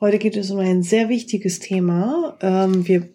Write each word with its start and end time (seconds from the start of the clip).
Heute 0.00 0.18
geht 0.18 0.36
es 0.38 0.50
um 0.50 0.58
ein 0.58 0.82
sehr 0.82 1.10
wichtiges 1.10 1.58
Thema. 1.58 2.38
Ähm, 2.40 2.88
wir 2.88 3.10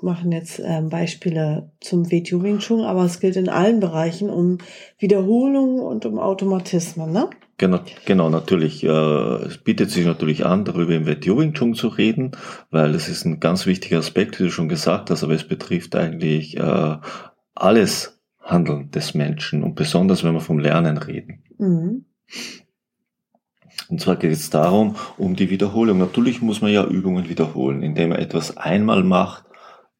machen 0.00 0.30
jetzt 0.30 0.62
ähm, 0.64 0.88
Beispiele 0.88 1.72
zum 1.80 2.12
WTU 2.12 2.44
Wing 2.44 2.60
Chun, 2.60 2.82
aber 2.82 3.04
es 3.04 3.18
gilt 3.18 3.34
in 3.34 3.48
allen 3.48 3.80
Bereichen 3.80 4.30
um 4.30 4.58
Wiederholungen 4.98 5.80
und 5.80 6.06
um 6.06 6.20
Automatismen, 6.20 7.10
ne? 7.10 7.28
Genau, 7.58 7.80
genau 8.04 8.30
natürlich. 8.30 8.84
Äh, 8.84 8.88
es 8.88 9.58
bietet 9.58 9.90
sich 9.90 10.06
natürlich 10.06 10.46
an, 10.46 10.64
darüber 10.64 10.94
im 10.94 11.06
WTO 11.06 11.36
Wing 11.36 11.52
Chun 11.52 11.74
zu 11.74 11.88
reden, 11.88 12.30
weil 12.70 12.94
es 12.94 13.08
ist 13.08 13.24
ein 13.24 13.40
ganz 13.40 13.66
wichtiger 13.66 13.98
Aspekt, 13.98 14.38
wie 14.38 14.44
du 14.44 14.50
schon 14.50 14.68
gesagt 14.68 15.10
hast, 15.10 15.24
aber 15.24 15.34
es 15.34 15.48
betrifft 15.48 15.96
eigentlich 15.96 16.56
äh, 16.56 16.96
alles 17.56 18.20
Handeln 18.40 18.92
des 18.92 19.14
Menschen 19.14 19.64
und 19.64 19.74
besonders, 19.74 20.22
wenn 20.22 20.34
wir 20.34 20.40
vom 20.40 20.60
Lernen 20.60 20.96
reden. 20.96 21.42
Mhm. 21.58 22.04
Und 23.88 24.00
zwar 24.00 24.16
geht 24.16 24.32
es 24.32 24.50
darum, 24.50 24.96
um 25.16 25.36
die 25.36 25.50
Wiederholung. 25.50 25.98
Natürlich 25.98 26.42
muss 26.42 26.60
man 26.60 26.72
ja 26.72 26.84
Übungen 26.84 27.28
wiederholen. 27.28 27.82
Indem 27.82 28.10
man 28.10 28.18
etwas 28.18 28.56
einmal 28.56 29.02
macht, 29.02 29.44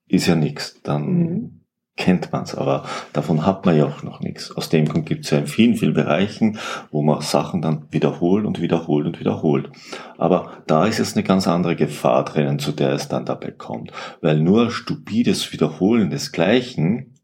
ist 0.06 0.26
ja 0.26 0.34
nichts. 0.34 0.80
Dann 0.82 1.04
mhm. 1.04 1.60
kennt 1.96 2.32
man 2.32 2.42
es, 2.42 2.54
aber 2.54 2.84
davon 3.12 3.46
hat 3.46 3.64
man 3.64 3.76
ja 3.76 3.86
auch 3.86 4.02
noch 4.02 4.20
nichts. 4.20 4.54
Aus 4.56 4.68
dem 4.68 4.86
Grund 4.86 5.06
gibt 5.06 5.24
es 5.24 5.30
ja 5.30 5.38
in 5.38 5.46
vielen, 5.46 5.76
vielen 5.76 5.94
Bereichen, 5.94 6.58
wo 6.90 7.02
man 7.02 7.20
Sachen 7.20 7.62
dann 7.62 7.86
wiederholt 7.90 8.44
und 8.44 8.60
wiederholt 8.60 9.06
und 9.06 9.20
wiederholt. 9.20 9.70
Aber 10.18 10.62
da 10.66 10.86
ist 10.86 10.98
jetzt 10.98 11.16
eine 11.16 11.24
ganz 11.24 11.46
andere 11.46 11.76
Gefahr 11.76 12.24
drinnen, 12.24 12.58
zu 12.58 12.72
der 12.72 12.92
es 12.92 13.08
dann 13.08 13.24
dabei 13.24 13.52
kommt. 13.52 13.92
Weil 14.20 14.40
nur 14.40 14.70
stupides 14.70 15.52
Wiederholen 15.52 16.10
des 16.10 16.32
Gleichen 16.32 17.14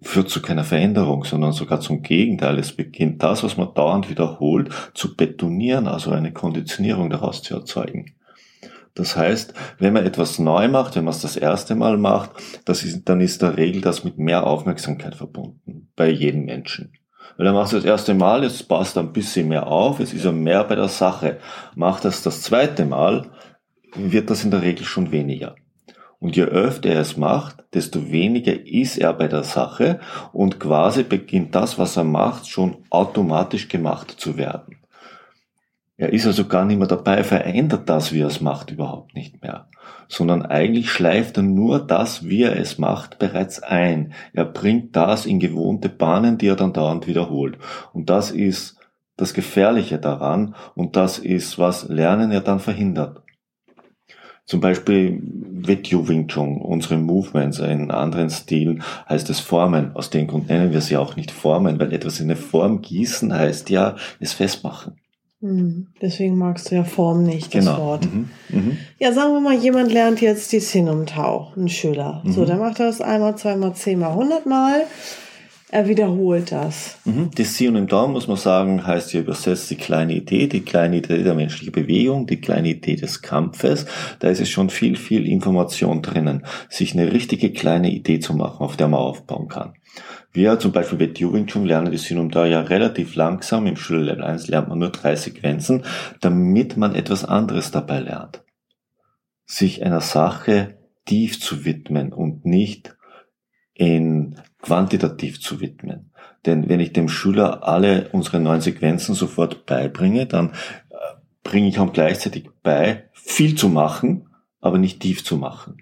führt 0.00 0.28
zu 0.28 0.42
keiner 0.42 0.64
Veränderung, 0.64 1.24
sondern 1.24 1.52
sogar 1.52 1.80
zum 1.80 2.02
Gegenteil. 2.02 2.58
Es 2.58 2.72
beginnt 2.72 3.22
das, 3.22 3.42
was 3.42 3.56
man 3.56 3.74
dauernd 3.74 4.10
wiederholt, 4.10 4.70
zu 4.94 5.16
betonieren, 5.16 5.88
also 5.88 6.10
eine 6.10 6.32
Konditionierung 6.32 7.10
daraus 7.10 7.42
zu 7.42 7.54
erzeugen. 7.54 8.14
Das 8.94 9.14
heißt, 9.14 9.52
wenn 9.78 9.92
man 9.92 10.06
etwas 10.06 10.38
neu 10.38 10.68
macht, 10.68 10.96
wenn 10.96 11.04
man 11.04 11.12
es 11.12 11.20
das 11.20 11.36
erste 11.36 11.74
Mal 11.74 11.98
macht, 11.98 12.30
das 12.64 12.82
ist, 12.82 13.06
dann 13.08 13.20
ist 13.20 13.42
der 13.42 13.56
Regel 13.58 13.82
das 13.82 14.04
mit 14.04 14.18
mehr 14.18 14.46
Aufmerksamkeit 14.46 15.14
verbunden, 15.14 15.90
bei 15.96 16.08
jedem 16.08 16.46
Menschen. 16.46 16.92
Weil 17.36 17.44
dann 17.44 17.54
machst 17.54 17.72
du 17.72 17.76
das 17.76 17.84
erste 17.84 18.14
Mal, 18.14 18.42
jetzt 18.42 18.66
passt 18.68 18.96
ein 18.96 19.12
bisschen 19.12 19.48
mehr 19.48 19.66
auf, 19.66 20.00
es 20.00 20.14
ist 20.14 20.24
ja 20.24 20.32
mehr 20.32 20.64
bei 20.64 20.76
der 20.76 20.88
Sache. 20.88 21.38
Macht 21.74 22.06
das 22.06 22.22
das 22.22 22.40
zweite 22.40 22.86
Mal, 22.86 23.30
wird 23.94 24.30
das 24.30 24.44
in 24.44 24.50
der 24.50 24.62
Regel 24.62 24.86
schon 24.86 25.12
weniger. 25.12 25.56
Und 26.18 26.36
je 26.36 26.44
öfter 26.44 26.90
er 26.90 27.00
es 27.00 27.16
macht, 27.16 27.64
desto 27.74 28.10
weniger 28.10 28.66
ist 28.66 28.96
er 28.96 29.12
bei 29.12 29.28
der 29.28 29.44
Sache 29.44 30.00
und 30.32 30.58
quasi 30.58 31.02
beginnt 31.02 31.54
das, 31.54 31.78
was 31.78 31.96
er 31.96 32.04
macht, 32.04 32.48
schon 32.48 32.78
automatisch 32.90 33.68
gemacht 33.68 34.10
zu 34.10 34.36
werden. 34.36 34.76
Er 35.98 36.12
ist 36.12 36.26
also 36.26 36.46
gar 36.46 36.64
nicht 36.64 36.78
mehr 36.78 36.88
dabei, 36.88 37.24
verändert 37.24 37.88
das, 37.88 38.12
wie 38.12 38.20
er 38.20 38.26
es 38.26 38.42
macht, 38.42 38.70
überhaupt 38.70 39.14
nicht 39.14 39.42
mehr, 39.42 39.68
sondern 40.08 40.44
eigentlich 40.44 40.90
schleift 40.90 41.38
er 41.38 41.42
nur 41.42 41.78
das, 41.78 42.28
wie 42.28 42.42
er 42.42 42.56
es 42.56 42.76
macht, 42.76 43.18
bereits 43.18 43.62
ein. 43.62 44.12
Er 44.34 44.44
bringt 44.44 44.94
das 44.94 45.24
in 45.24 45.40
gewohnte 45.40 45.88
Bahnen, 45.88 46.36
die 46.36 46.48
er 46.48 46.56
dann 46.56 46.74
dauernd 46.74 47.06
wiederholt. 47.06 47.56
Und 47.94 48.10
das 48.10 48.30
ist 48.30 48.76
das 49.16 49.32
Gefährliche 49.32 49.98
daran 49.98 50.54
und 50.74 50.96
das 50.96 51.18
ist, 51.18 51.58
was 51.58 51.88
Lernen 51.88 52.30
ja 52.30 52.40
dann 52.40 52.60
verhindert. 52.60 53.22
Zum 54.46 54.60
Beispiel 54.60 55.20
Wetju 55.22 56.06
Wing 56.06 56.28
Chun, 56.28 56.58
unsere 56.58 56.96
Movements, 56.96 57.58
in 57.58 57.90
anderen 57.90 58.30
Stilen 58.30 58.84
heißt 59.08 59.28
es 59.28 59.40
Formen. 59.40 59.90
Aus 59.94 60.10
dem 60.10 60.28
Grund 60.28 60.48
nennen 60.48 60.72
wir 60.72 60.80
sie 60.80 60.96
auch 60.96 61.16
nicht 61.16 61.32
Formen, 61.32 61.80
weil 61.80 61.92
etwas 61.92 62.20
in 62.20 62.26
eine 62.26 62.36
Form 62.36 62.80
gießen 62.80 63.32
heißt 63.34 63.70
ja, 63.70 63.96
es 64.20 64.34
festmachen. 64.34 64.94
Hm, 65.40 65.88
deswegen 66.00 66.38
magst 66.38 66.70
du 66.70 66.76
ja 66.76 66.84
Form 66.84 67.24
nicht, 67.24 67.54
das 67.54 67.64
genau. 67.64 67.78
Wort. 67.78 68.04
Mhm. 68.04 68.30
Mhm. 68.48 68.78
Ja, 68.98 69.12
sagen 69.12 69.32
wir 69.32 69.40
mal, 69.40 69.56
jemand 69.56 69.92
lernt 69.92 70.20
jetzt 70.20 70.52
die 70.52 70.60
Sinum 70.60 71.06
Tau, 71.06 71.52
ein 71.56 71.68
Schüler. 71.68 72.22
Mhm. 72.24 72.32
So, 72.32 72.44
der 72.44 72.56
macht 72.56 72.78
das 72.78 73.00
einmal, 73.00 73.36
zweimal, 73.36 73.74
zehnmal, 73.74 74.14
hundertmal. 74.14 74.82
Er 75.70 75.88
wiederholt 75.88 76.52
das. 76.52 76.98
Mhm. 77.04 77.30
Das 77.34 77.56
Sie 77.56 77.66
und 77.66 77.74
im 77.74 77.88
Daumen, 77.88 78.12
muss 78.12 78.28
man 78.28 78.36
sagen, 78.36 78.86
heißt 78.86 79.10
hier 79.10 79.22
übersetzt 79.22 79.68
die 79.68 79.76
kleine 79.76 80.14
Idee, 80.14 80.46
die 80.46 80.60
kleine 80.60 80.98
Idee 80.98 81.24
der 81.24 81.34
menschlichen 81.34 81.72
Bewegung, 81.72 82.28
die 82.28 82.40
kleine 82.40 82.68
Idee 82.68 82.94
des 82.94 83.20
Kampfes. 83.20 83.86
Da 84.20 84.28
ist 84.28 84.40
es 84.40 84.48
schon 84.48 84.70
viel, 84.70 84.94
viel 84.96 85.26
Information 85.26 86.02
drinnen, 86.02 86.46
sich 86.68 86.92
eine 86.92 87.12
richtige 87.12 87.52
kleine 87.52 87.90
Idee 87.90 88.20
zu 88.20 88.34
machen, 88.34 88.64
auf 88.64 88.76
der 88.76 88.86
man 88.86 89.00
aufbauen 89.00 89.48
kann. 89.48 89.74
Wir 90.32 90.58
zum 90.60 90.70
Beispiel 90.70 90.98
bei 90.98 91.06
Turing 91.06 91.46
Chun 91.46 91.66
lernen 91.66 91.90
die 91.90 91.98
Sinum 91.98 92.30
da 92.30 92.46
ja 92.46 92.60
relativ 92.60 93.16
langsam. 93.16 93.66
Im 93.66 93.76
Schullevel 93.76 94.22
1 94.22 94.46
lernt 94.46 94.68
man 94.68 94.78
nur 94.78 94.90
drei 94.90 95.16
Sequenzen, 95.16 95.82
damit 96.20 96.76
man 96.76 96.94
etwas 96.94 97.24
anderes 97.24 97.72
dabei 97.72 98.00
lernt. 98.00 98.44
Sich 99.46 99.82
einer 99.84 100.00
Sache 100.00 100.78
tief 101.06 101.40
zu 101.40 101.64
widmen 101.64 102.12
und 102.12 102.44
nicht 102.44 102.96
in 103.74 104.36
quantitativ 104.66 105.40
zu 105.40 105.60
widmen. 105.60 106.10
Denn 106.44 106.68
wenn 106.68 106.80
ich 106.80 106.92
dem 106.92 107.08
Schüler 107.08 107.66
alle 107.66 108.08
unsere 108.12 108.40
neuen 108.40 108.60
Sequenzen 108.60 109.14
sofort 109.14 109.64
beibringe, 109.64 110.26
dann 110.26 110.50
äh, 110.90 110.96
bringe 111.44 111.68
ich 111.68 111.78
auch 111.78 111.92
gleichzeitig 111.92 112.48
bei, 112.62 113.04
viel 113.12 113.56
zu 113.56 113.68
machen, 113.68 114.28
aber 114.60 114.78
nicht 114.78 115.00
tief 115.00 115.24
zu 115.24 115.36
machen. 115.36 115.78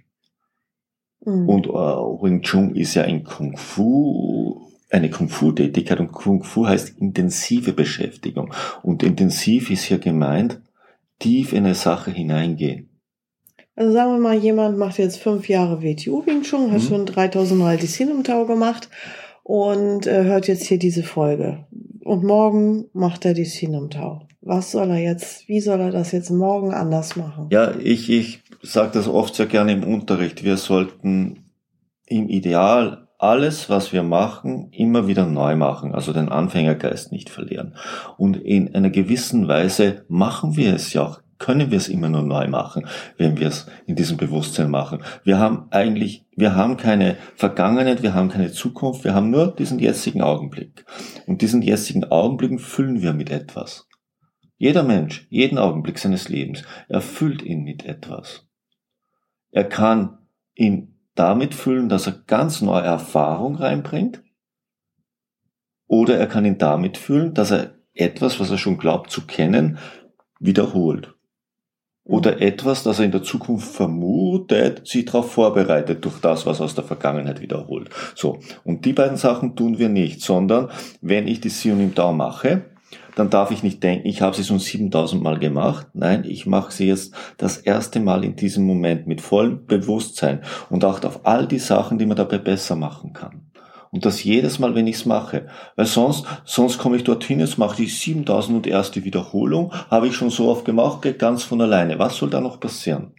Mhm. 1.25 1.49
Und 1.49 1.67
äh, 1.67 1.71
Wing 1.71 2.43
Chun 2.43 2.75
ist 2.75 2.95
ja 2.95 3.05
ein 3.05 3.25
Kung 3.25 3.57
Fu, 3.57 4.71
eine 4.91 5.09
Kung 5.11 5.29
Fu 5.31 5.53
Tätigkeit 5.53 6.01
und 6.01 6.13
Kung 6.13 6.45
Fu 6.45 6.67
heißt 6.67 6.99
intensive 6.99 7.73
Beschäftigung. 7.73 8.53
Und 8.83 9.03
intensiv 9.03 9.71
ist 9.71 9.85
hier 9.85 9.99
gemeint, 9.99 10.61
tief 11.19 11.53
in 11.53 11.65
eine 11.65 11.75
Sache 11.75 12.11
hineingehen. 12.11 12.91
Also 13.77 13.93
sagen 13.93 14.13
wir 14.13 14.19
mal, 14.19 14.37
jemand 14.37 14.79
macht 14.79 14.99
jetzt 14.99 15.19
fünf 15.19 15.49
Jahre 15.49 15.83
WTU 15.83 16.25
Wing 16.27 16.43
Chun, 16.43 16.71
hat 16.71 16.81
mhm. 16.83 16.87
schon 16.87 17.07
3000 17.07 17.59
Mal 17.59 17.77
die 17.77 17.87
Sinum-Tau 17.87 18.47
gemacht 18.47 18.89
und 19.43 20.07
äh, 20.07 20.25
hört 20.25 20.47
jetzt 20.47 20.67
hier 20.67 20.79
diese 20.79 21.03
Folge. 21.03 21.67
Und 22.05 22.23
morgen 22.23 22.87
macht 22.93 23.25
er 23.25 23.35
die 23.35 23.45
Sinum-Tau. 23.45 24.29
Was 24.43 24.73
soll 24.73 24.91
er 24.91 24.99
jetzt, 24.99 25.49
wie 25.49 25.61
soll 25.61 25.81
er 25.81 25.91
das 25.91 26.13
jetzt 26.13 26.31
morgen 26.31 26.73
anders 26.73 27.17
machen? 27.17 27.49
Ja, 27.51 27.75
ich, 27.79 28.11
ich 28.11 28.43
sage 28.63 28.91
das 28.93 29.09
oft 29.09 29.35
sehr 29.35 29.47
gerne 29.47 29.73
im 29.73 29.85
Unterricht. 29.85 30.45
Wir 30.45 30.57
sollten 30.57 31.45
im 32.07 32.29
Ideal 32.29 33.09
alles, 33.19 33.71
was 33.71 33.93
wir 33.93 34.03
machen, 34.03 34.69
immer 34.71 35.07
wieder 35.07 35.27
neu 35.27 35.57
machen, 35.57 35.95
also 35.95 36.13
den 36.13 36.29
Anfängergeist 36.29 37.11
nicht 37.11 37.31
verlieren. 37.31 37.75
Und 38.19 38.37
in 38.37 38.75
einer 38.75 38.91
gewissen 38.91 39.49
Weise 39.49 40.05
machen 40.09 40.57
wir 40.57 40.75
es 40.75 40.93
ja 40.93 41.07
auch 41.07 41.24
können 41.45 41.71
wir 41.71 41.77
es 41.77 41.89
immer 41.89 42.09
nur 42.09 42.23
neu 42.23 42.49
machen, 42.49 42.87
wenn 43.19 43.39
wir 43.39 43.49
es 43.49 43.67
in 43.85 43.97
diesem 43.97 44.17
Bewusstsein 44.17 44.71
machen. 44.71 45.03
Wir 45.25 45.39
haben 45.39 45.67
eigentlich, 45.73 46.25
wir 46.35 46.57
haben 46.57 46.79
keine 46.79 47.19
Vergangenheit, 47.37 48.03
wir 48.03 48.15
haben 48.15 48.31
keine 48.31 48.51
Zukunft, 48.51 49.05
wir 49.05 49.15
haben 49.15 49.29
nur 49.29 49.55
diesen 49.55 49.79
jetzigen 49.79 50.23
Augenblick. 50.23 50.87
Und 51.27 51.43
diesen 51.43 51.61
jetzigen 51.61 52.05
Augenblick 52.05 52.59
füllen 52.63 53.03
wir 53.03 53.13
mit 53.13 53.31
etwas. 53.31 53.87
Jeder 54.57 54.85
Mensch, 54.85 55.27
jeden 55.29 55.59
Augenblick 55.59 55.99
seines 55.99 56.31
Lebens, 56.31 56.63
erfüllt 56.89 57.43
ihn 57.43 57.63
mit 57.63 57.85
etwas. 57.85 58.49
Er 59.51 59.65
kann 59.65 60.27
ihn 60.55 60.99
damit 61.15 61.55
füllen, 61.55 61.91
dass 61.91 62.07
er 62.07 62.23
ganz 62.27 62.63
neue 62.63 62.85
Erfahrung 62.85 63.57
reinbringt, 63.57 64.23
oder 65.87 66.17
er 66.17 66.27
kann 66.27 66.47
ihn 66.47 66.57
damit 66.57 66.97
füllen, 66.97 67.35
dass 67.35 67.51
er 67.51 67.75
etwas, 67.93 68.41
was 68.41 68.51
er 68.51 68.57
schon 68.57 68.79
glaubt 68.79 69.11
zu 69.11 69.27
kennen, 69.27 69.77
wiederholt 70.41 71.14
oder 72.05 72.41
etwas, 72.43 72.83
das 72.83 72.99
er 72.99 73.07
in 73.07 73.13
der 73.13 73.23
Zukunft 73.23 73.75
vermutet, 73.75 74.87
sich 74.87 75.07
darauf 75.07 75.33
vorbereitet 75.33 76.05
durch 76.05 76.21
das, 76.21 76.45
was 76.45 76.61
aus 76.61 76.75
der 76.75 76.85
Vergangenheit 76.85 77.41
wiederholt. 77.41 77.89
So. 78.15 78.39
Und 78.63 78.85
die 78.85 78.93
beiden 78.93 79.17
Sachen 79.17 79.57
tun 79.57 79.79
wir 79.79 79.89
nicht, 79.89 80.21
sondern 80.21 80.69
wenn 81.01 81.27
ich 81.27 81.41
die 81.41 81.49
Sionim 81.49 81.95
Tau 81.95 82.13
mache, 82.13 82.67
dann 83.15 83.31
darf 83.31 83.51
ich 83.51 83.63
nicht 83.63 83.83
denken, 83.83 84.09
ich 84.09 84.23
habe 84.23 84.37
sie 84.37 84.45
schon 84.45 84.59
7000 84.59 85.23
Mal 85.23 85.39
gemacht. 85.39 85.87
Nein, 85.95 86.25
ich 86.25 86.47
mache 86.47 86.73
sie 86.73 86.89
jetzt 86.89 87.15
das 87.39 87.59
erste 87.59 88.01
Mal 88.01 88.25
in 88.25 88.37
diesem 88.37 88.67
Moment 88.67 89.07
mit 89.07 89.21
vollem 89.21 89.67
Bewusstsein 89.67 90.43
und 90.69 90.85
achte 90.85 91.07
auf 91.07 91.25
all 91.25 91.47
die 91.47 91.59
Sachen, 91.59 91.99
die 91.99 92.07
man 92.07 92.17
dabei 92.17 92.39
besser 92.39 92.77
machen 92.77 93.13
kann. 93.13 93.44
Und 93.95 94.05
das 94.05 94.25
jedes 94.25 94.59
Mal, 94.59 94.75
wenn 94.75 94.89
ich 94.89 94.97
es 94.97 95.07
mache. 95.07 95.47
Weil 95.77 95.87
sonst, 95.87 96.27
sonst 96.45 96.79
komme 96.79 96.97
ich 96.97 97.05
dorthin, 97.05 97.39
jetzt 97.39 97.59
mache 97.59 97.81
ich 97.81 97.97
7000 98.01 98.57
und 98.57 98.67
erste 98.67 99.05
Wiederholung, 99.05 99.73
habe 99.89 100.09
ich 100.09 100.17
schon 100.17 100.31
so 100.31 100.49
oft 100.49 100.65
gemacht, 100.65 101.03
geht 101.03 101.21
ganz 101.21 101.45
von 101.45 101.61
alleine. 101.61 101.97
Was 102.01 102.17
soll 102.17 102.29
da 102.29 102.41
noch 102.41 102.59
passieren? 102.59 103.15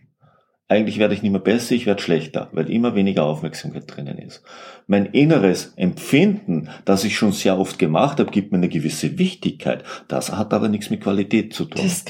Eigentlich 0.67 0.99
werde 0.99 1.13
ich 1.13 1.21
nicht 1.21 1.31
mehr 1.31 1.39
besser, 1.39 1.75
ich 1.75 1.85
werde 1.85 2.01
schlechter, 2.01 2.49
weil 2.51 2.69
immer 2.69 2.93
weniger 2.93 3.23
Aufmerksamkeit 3.23 3.85
drinnen 3.87 4.17
ist. 4.17 4.43
Mein 4.85 5.05
inneres 5.05 5.71
Empfinden, 5.77 6.67
das 6.83 7.05
ich 7.05 7.15
schon 7.15 7.31
sehr 7.31 7.57
oft 7.57 7.79
gemacht 7.79 8.19
habe, 8.19 8.31
gibt 8.31 8.51
mir 8.51 8.57
eine 8.57 8.67
gewisse 8.67 9.17
Wichtigkeit. 9.17 9.81
Das 10.09 10.33
hat 10.33 10.53
aber 10.53 10.67
nichts 10.67 10.89
mit 10.89 10.99
Qualität 10.99 11.53
zu 11.53 11.63
tun. 11.63 11.81
Das, 11.81 12.03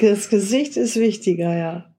das 0.00 0.30
Gesicht 0.30 0.78
ist 0.78 0.96
wichtiger, 0.96 1.54
ja. 1.54 1.95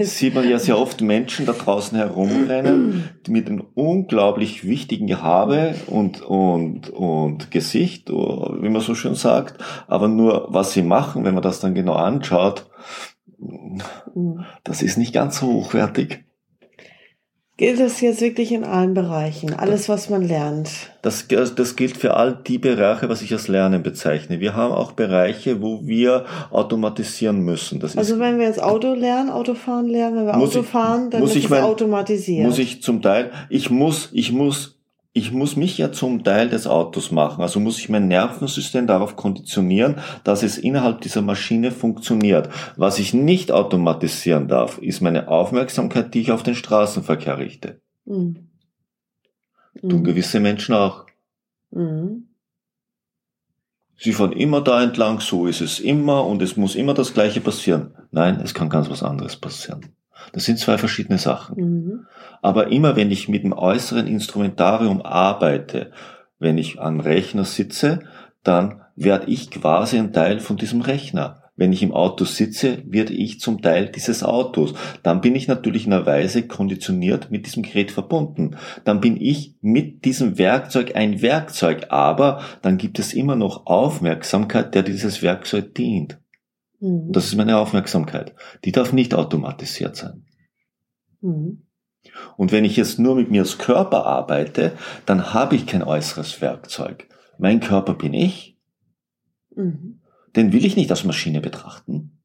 Sieht 0.00 0.34
man 0.34 0.48
ja 0.48 0.58
sehr 0.58 0.78
oft 0.78 1.00
Menschen 1.00 1.46
da 1.46 1.52
draußen 1.52 1.96
herumrennen, 1.96 3.08
die 3.24 3.30
mit 3.30 3.48
einem 3.48 3.64
unglaublich 3.74 4.66
wichtigen 4.66 5.06
Gehabe 5.06 5.76
und, 5.86 6.22
und, 6.22 6.90
und 6.90 7.52
Gesicht, 7.52 8.10
wie 8.10 8.68
man 8.68 8.80
so 8.80 8.96
schön 8.96 9.14
sagt, 9.14 9.62
aber 9.86 10.08
nur 10.08 10.48
was 10.48 10.72
sie 10.72 10.82
machen, 10.82 11.24
wenn 11.24 11.34
man 11.34 11.42
das 11.42 11.60
dann 11.60 11.74
genau 11.74 11.94
anschaut, 11.94 12.68
das 14.64 14.82
ist 14.82 14.98
nicht 14.98 15.12
ganz 15.12 15.38
so 15.38 15.46
hochwertig. 15.46 16.23
Gilt 17.56 17.78
das 17.78 18.00
jetzt 18.00 18.20
wirklich 18.20 18.50
in 18.50 18.64
allen 18.64 18.94
Bereichen, 18.94 19.54
alles, 19.54 19.88
was 19.88 20.10
man 20.10 20.26
lernt? 20.26 20.70
Das, 21.02 21.28
das 21.28 21.76
gilt 21.76 21.96
für 21.96 22.14
all 22.14 22.36
die 22.44 22.58
Bereiche, 22.58 23.08
was 23.08 23.22
ich 23.22 23.32
als 23.32 23.46
Lernen 23.46 23.84
bezeichne. 23.84 24.40
Wir 24.40 24.56
haben 24.56 24.72
auch 24.72 24.90
Bereiche, 24.90 25.62
wo 25.62 25.86
wir 25.86 26.24
automatisieren 26.50 27.42
müssen. 27.42 27.78
Das 27.78 27.96
also 27.96 28.18
wenn 28.18 28.40
wir 28.40 28.46
jetzt 28.46 28.60
Auto 28.60 28.94
lernen, 28.94 29.30
Autofahren 29.30 29.86
lernen, 29.86 30.16
wenn 30.16 30.26
wir 30.26 30.36
Auto 30.36 30.60
ich, 30.62 30.66
fahren, 30.66 31.10
dann 31.10 31.20
muss 31.20 31.36
ist 31.36 31.44
es 31.44 31.52
automatisiert. 31.52 32.44
Muss 32.44 32.58
ich 32.58 32.82
zum 32.82 33.00
Teil, 33.02 33.30
ich 33.48 33.70
muss, 33.70 34.08
ich 34.12 34.32
muss 34.32 34.73
ich 35.16 35.30
muss 35.30 35.54
mich 35.54 35.78
ja 35.78 35.92
zum 35.92 36.24
Teil 36.24 36.48
des 36.48 36.66
Autos 36.66 37.12
machen, 37.12 37.40
also 37.40 37.60
muss 37.60 37.78
ich 37.78 37.88
mein 37.88 38.08
Nervensystem 38.08 38.88
darauf 38.88 39.14
konditionieren, 39.14 40.00
dass 40.24 40.42
es 40.42 40.58
innerhalb 40.58 41.02
dieser 41.02 41.22
Maschine 41.22 41.70
funktioniert. 41.70 42.48
Was 42.76 42.98
ich 42.98 43.14
nicht 43.14 43.52
automatisieren 43.52 44.48
darf, 44.48 44.78
ist 44.78 45.00
meine 45.00 45.28
Aufmerksamkeit, 45.28 46.12
die 46.12 46.20
ich 46.20 46.32
auf 46.32 46.42
den 46.42 46.56
Straßenverkehr 46.56 47.38
richte. 47.38 47.80
Mhm. 48.04 48.48
Tun 49.80 50.00
mhm. 50.00 50.04
gewisse 50.04 50.40
Menschen 50.40 50.74
auch. 50.74 51.06
Mhm. 51.70 52.24
Sie 53.96 54.12
fahren 54.12 54.32
immer 54.32 54.62
da 54.62 54.82
entlang, 54.82 55.20
so 55.20 55.46
ist 55.46 55.60
es 55.60 55.78
immer 55.78 56.26
und 56.26 56.42
es 56.42 56.56
muss 56.56 56.74
immer 56.74 56.92
das 56.92 57.14
Gleiche 57.14 57.40
passieren. 57.40 57.94
Nein, 58.10 58.40
es 58.42 58.52
kann 58.52 58.68
ganz 58.68 58.90
was 58.90 59.04
anderes 59.04 59.36
passieren. 59.36 59.94
Das 60.32 60.44
sind 60.44 60.58
zwei 60.58 60.78
verschiedene 60.78 61.18
Sachen. 61.18 61.56
Mhm. 61.56 62.06
Aber 62.42 62.70
immer 62.70 62.96
wenn 62.96 63.10
ich 63.10 63.28
mit 63.28 63.44
dem 63.44 63.52
äußeren 63.52 64.06
Instrumentarium 64.06 65.02
arbeite, 65.02 65.90
wenn 66.38 66.58
ich 66.58 66.80
am 66.80 67.00
Rechner 67.00 67.44
sitze, 67.44 68.00
dann 68.42 68.82
werde 68.96 69.30
ich 69.30 69.50
quasi 69.50 69.98
ein 69.98 70.12
Teil 70.12 70.40
von 70.40 70.56
diesem 70.56 70.80
Rechner. 70.80 71.44
Wenn 71.56 71.72
ich 71.72 71.84
im 71.84 71.92
Auto 71.92 72.24
sitze, 72.24 72.82
werde 72.84 73.12
ich 73.12 73.38
zum 73.38 73.62
Teil 73.62 73.88
dieses 73.88 74.24
Autos. 74.24 74.74
Dann 75.04 75.20
bin 75.20 75.36
ich 75.36 75.46
natürlich 75.46 75.86
in 75.86 75.92
einer 75.92 76.04
Weise 76.04 76.48
konditioniert 76.48 77.30
mit 77.30 77.46
diesem 77.46 77.62
Gerät 77.62 77.92
verbunden. 77.92 78.56
Dann 78.84 79.00
bin 79.00 79.16
ich 79.20 79.54
mit 79.60 80.04
diesem 80.04 80.36
Werkzeug 80.36 80.96
ein 80.96 81.22
Werkzeug, 81.22 81.86
aber 81.90 82.40
dann 82.62 82.76
gibt 82.76 82.98
es 82.98 83.12
immer 83.12 83.36
noch 83.36 83.66
Aufmerksamkeit, 83.66 84.74
der 84.74 84.82
dieses 84.82 85.22
Werkzeug 85.22 85.74
dient. 85.76 86.18
Mhm. 86.80 87.12
Das 87.12 87.26
ist 87.26 87.36
meine 87.36 87.58
Aufmerksamkeit. 87.58 88.34
Die 88.64 88.72
darf 88.72 88.92
nicht 88.92 89.14
automatisiert 89.14 89.96
sein. 89.96 90.24
Mhm. 91.20 91.66
Und 92.36 92.52
wenn 92.52 92.64
ich 92.64 92.76
jetzt 92.76 92.98
nur 92.98 93.16
mit 93.16 93.30
mir 93.30 93.42
als 93.42 93.58
Körper 93.58 94.04
arbeite, 94.04 94.72
dann 95.06 95.32
habe 95.32 95.56
ich 95.56 95.66
kein 95.66 95.82
äußeres 95.82 96.40
Werkzeug. 96.40 97.08
Mein 97.38 97.60
Körper 97.60 97.94
bin 97.94 98.12
ich. 98.12 98.58
Mhm. 99.54 100.00
Den 100.36 100.52
will 100.52 100.64
ich 100.64 100.76
nicht 100.76 100.90
als 100.90 101.04
Maschine 101.04 101.40
betrachten. 101.40 102.20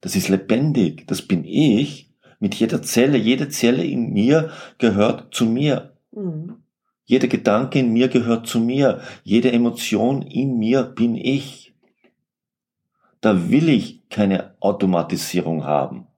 Das 0.00 0.16
ist 0.16 0.28
lebendig. 0.28 1.06
Das 1.06 1.22
bin 1.22 1.44
ich. 1.44 2.12
Mit 2.40 2.54
jeder 2.54 2.82
Zelle. 2.82 3.18
Jede 3.18 3.48
Zelle 3.48 3.84
in 3.84 4.12
mir 4.12 4.50
gehört 4.78 5.34
zu 5.34 5.46
mir. 5.46 5.96
Mhm. 6.12 6.56
Jeder 7.04 7.28
Gedanke 7.28 7.78
in 7.78 7.92
mir 7.92 8.08
gehört 8.08 8.46
zu 8.46 8.58
mir. 8.60 9.00
Jede 9.22 9.52
Emotion 9.52 10.22
in 10.22 10.58
mir 10.58 10.82
bin 10.84 11.14
ich 11.14 11.71
da 13.22 13.48
will 13.50 13.70
ich 13.70 14.08
keine 14.10 14.56
Automatisierung 14.60 15.64
haben. 15.64 16.08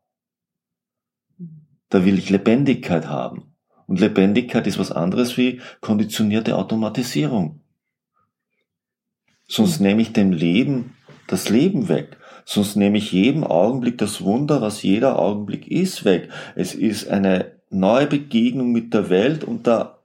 Da 1.91 2.05
will 2.05 2.19
ich 2.19 2.31
Lebendigkeit 2.31 3.07
haben. 3.07 3.55
Und 3.87 4.01
Lebendigkeit 4.01 4.67
ist 4.67 4.79
was 4.79 4.91
anderes 4.91 5.37
wie 5.37 5.61
konditionierte 5.81 6.57
Automatisierung. 6.57 7.61
Sonst 9.47 9.81
nehme 9.81 10.01
ich 10.01 10.15
dem 10.15 10.33
Leben 10.33 10.97
das 11.27 11.51
Leben 11.51 11.89
weg. 11.89 12.17
Sonst 12.47 12.77
nehme 12.77 12.99
ich 12.99 13.13
jedem 13.13 13.45
Augenblick 13.45 13.99
das 13.99 14.23
Wunder, 14.23 14.63
was 14.63 14.83
jeder 14.83 15.19
Augenblick 15.19 15.69
ist, 15.69 16.05
weg. 16.07 16.31
Es 16.57 16.75
ist 16.75 17.09
eine 17.09 17.61
neue 17.69 18.07
Begegnung 18.07 18.73
mit 18.73 18.95
der 18.95 19.11
Welt 19.11 19.45
unter 19.45 19.99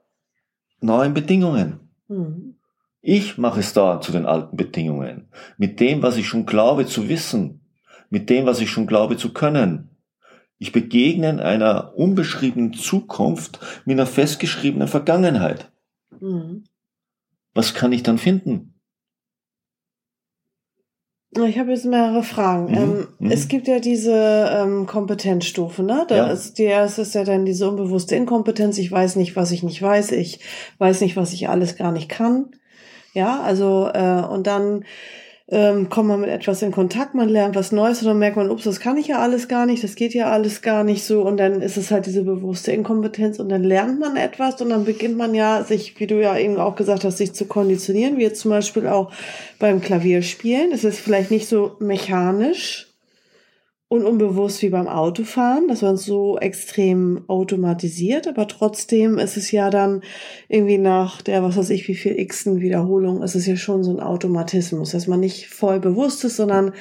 neuen 0.81 1.13
Bedingungen. 1.13 1.79
Mhm. 2.09 2.58
Ich 3.01 3.37
mache 3.37 3.61
es 3.61 3.73
da 3.73 4.01
zu 4.01 4.11
den 4.11 4.25
alten 4.25 4.57
Bedingungen, 4.57 5.29
mit 5.57 5.79
dem, 5.79 6.01
was 6.01 6.17
ich 6.17 6.27
schon 6.27 6.45
glaube 6.45 6.85
zu 6.85 7.07
wissen, 7.07 7.61
mit 8.09 8.29
dem, 8.29 8.45
was 8.45 8.59
ich 8.59 8.69
schon 8.69 8.87
glaube 8.87 9.15
zu 9.17 9.31
können. 9.31 9.89
Ich 10.57 10.73
begegne 10.73 11.41
einer 11.41 11.93
unbeschriebenen 11.95 12.73
Zukunft 12.73 13.59
mit 13.85 13.95
einer 13.97 14.07
festgeschriebenen 14.07 14.89
Vergangenheit. 14.89 15.71
Mhm. 16.19 16.65
Was 17.53 17.73
kann 17.73 17.93
ich 17.93 18.03
dann 18.03 18.17
finden? 18.17 18.73
Ich 21.31 21.59
habe 21.59 21.71
jetzt 21.71 21.85
mehrere 21.85 22.23
Fragen. 22.23 22.71
Mhm. 22.71 22.77
Ähm, 22.77 23.07
mhm. 23.19 23.31
Es 23.31 23.47
gibt 23.47 23.67
ja 23.67 23.79
diese 23.79 24.49
ähm, 24.51 24.85
Kompetenzstufe, 24.87 25.83
ne? 25.83 26.05
Da 26.07 26.17
ja. 26.17 26.27
ist 26.27 26.57
die 26.57 26.63
erste 26.63 27.03
ist 27.03 27.15
ja 27.15 27.23
dann 27.23 27.45
diese 27.45 27.69
unbewusste 27.69 28.15
Inkompetenz. 28.15 28.77
Ich 28.79 28.91
weiß 28.91 29.15
nicht, 29.15 29.35
was 29.35 29.51
ich 29.51 29.63
nicht 29.63 29.81
weiß. 29.81 30.11
Ich 30.13 30.39
weiß 30.79 31.01
nicht, 31.01 31.15
was 31.15 31.31
ich 31.31 31.47
alles 31.47 31.77
gar 31.77 31.91
nicht 31.91 32.09
kann. 32.09 32.51
Ja, 33.19 33.41
also 33.41 33.89
äh, 33.93 34.21
und 34.21 34.47
dann 34.47 34.85
ähm, 35.49 35.89
kommt 35.89 36.07
man 36.07 36.21
mit 36.21 36.29
etwas 36.29 36.61
in 36.61 36.71
Kontakt, 36.71 37.15
man 37.15 37.27
lernt 37.27 37.53
was 37.53 37.73
Neues 37.73 38.01
und 38.01 38.07
dann 38.07 38.17
merkt 38.17 38.37
man, 38.37 38.49
ups, 38.49 38.63
das 38.63 38.79
kann 38.79 38.95
ich 38.95 39.07
ja 39.07 39.19
alles 39.19 39.49
gar 39.49 39.65
nicht, 39.65 39.83
das 39.83 39.95
geht 39.95 40.13
ja 40.13 40.31
alles 40.31 40.61
gar 40.61 40.85
nicht 40.85 41.03
so 41.03 41.23
und 41.23 41.35
dann 41.35 41.61
ist 41.61 41.75
es 41.75 41.91
halt 41.91 42.05
diese 42.05 42.23
bewusste 42.23 42.71
Inkompetenz 42.71 43.37
und 43.39 43.49
dann 43.49 43.65
lernt 43.65 43.99
man 43.99 44.15
etwas 44.15 44.61
und 44.61 44.69
dann 44.69 44.85
beginnt 44.85 45.17
man 45.17 45.35
ja 45.35 45.65
sich, 45.65 45.99
wie 45.99 46.07
du 46.07 46.21
ja 46.21 46.37
eben 46.37 46.55
auch 46.55 46.77
gesagt 46.77 47.03
hast, 47.03 47.17
sich 47.17 47.33
zu 47.33 47.43
konditionieren, 47.43 48.15
wie 48.15 48.23
jetzt 48.23 48.39
zum 48.39 48.51
Beispiel 48.51 48.87
auch 48.87 49.11
beim 49.59 49.81
Klavierspielen. 49.81 50.71
Es 50.71 50.85
ist 50.85 51.01
vielleicht 51.01 51.29
nicht 51.29 51.49
so 51.49 51.75
mechanisch, 51.79 52.88
und 53.89 54.05
unbewusst 54.05 54.61
wie 54.61 54.69
beim 54.69 54.87
Autofahren, 54.87 55.67
dass 55.67 55.81
man 55.81 55.97
so 55.97 56.37
extrem 56.37 57.23
automatisiert, 57.27 58.27
aber 58.27 58.47
trotzdem 58.47 59.17
ist 59.17 59.35
es 59.35 59.51
ja 59.51 59.71
dann 59.71 60.03
irgendwie 60.47 60.77
nach 60.77 61.23
der, 61.23 61.43
was 61.43 61.57
weiß 61.57 61.71
ich, 61.71 61.87
wie 61.87 61.95
viel 61.95 62.17
x-ten 62.17 62.61
Wiederholung, 62.61 63.23
ist 63.23 63.35
es 63.35 63.47
ja 63.47 63.57
schon 63.57 63.83
so 63.83 63.91
ein 63.91 63.99
Automatismus, 63.99 64.91
dass 64.91 65.07
man 65.07 65.19
nicht 65.19 65.49
voll 65.49 65.79
bewusst 65.79 66.23
ist, 66.23 66.35
sondern 66.35 66.73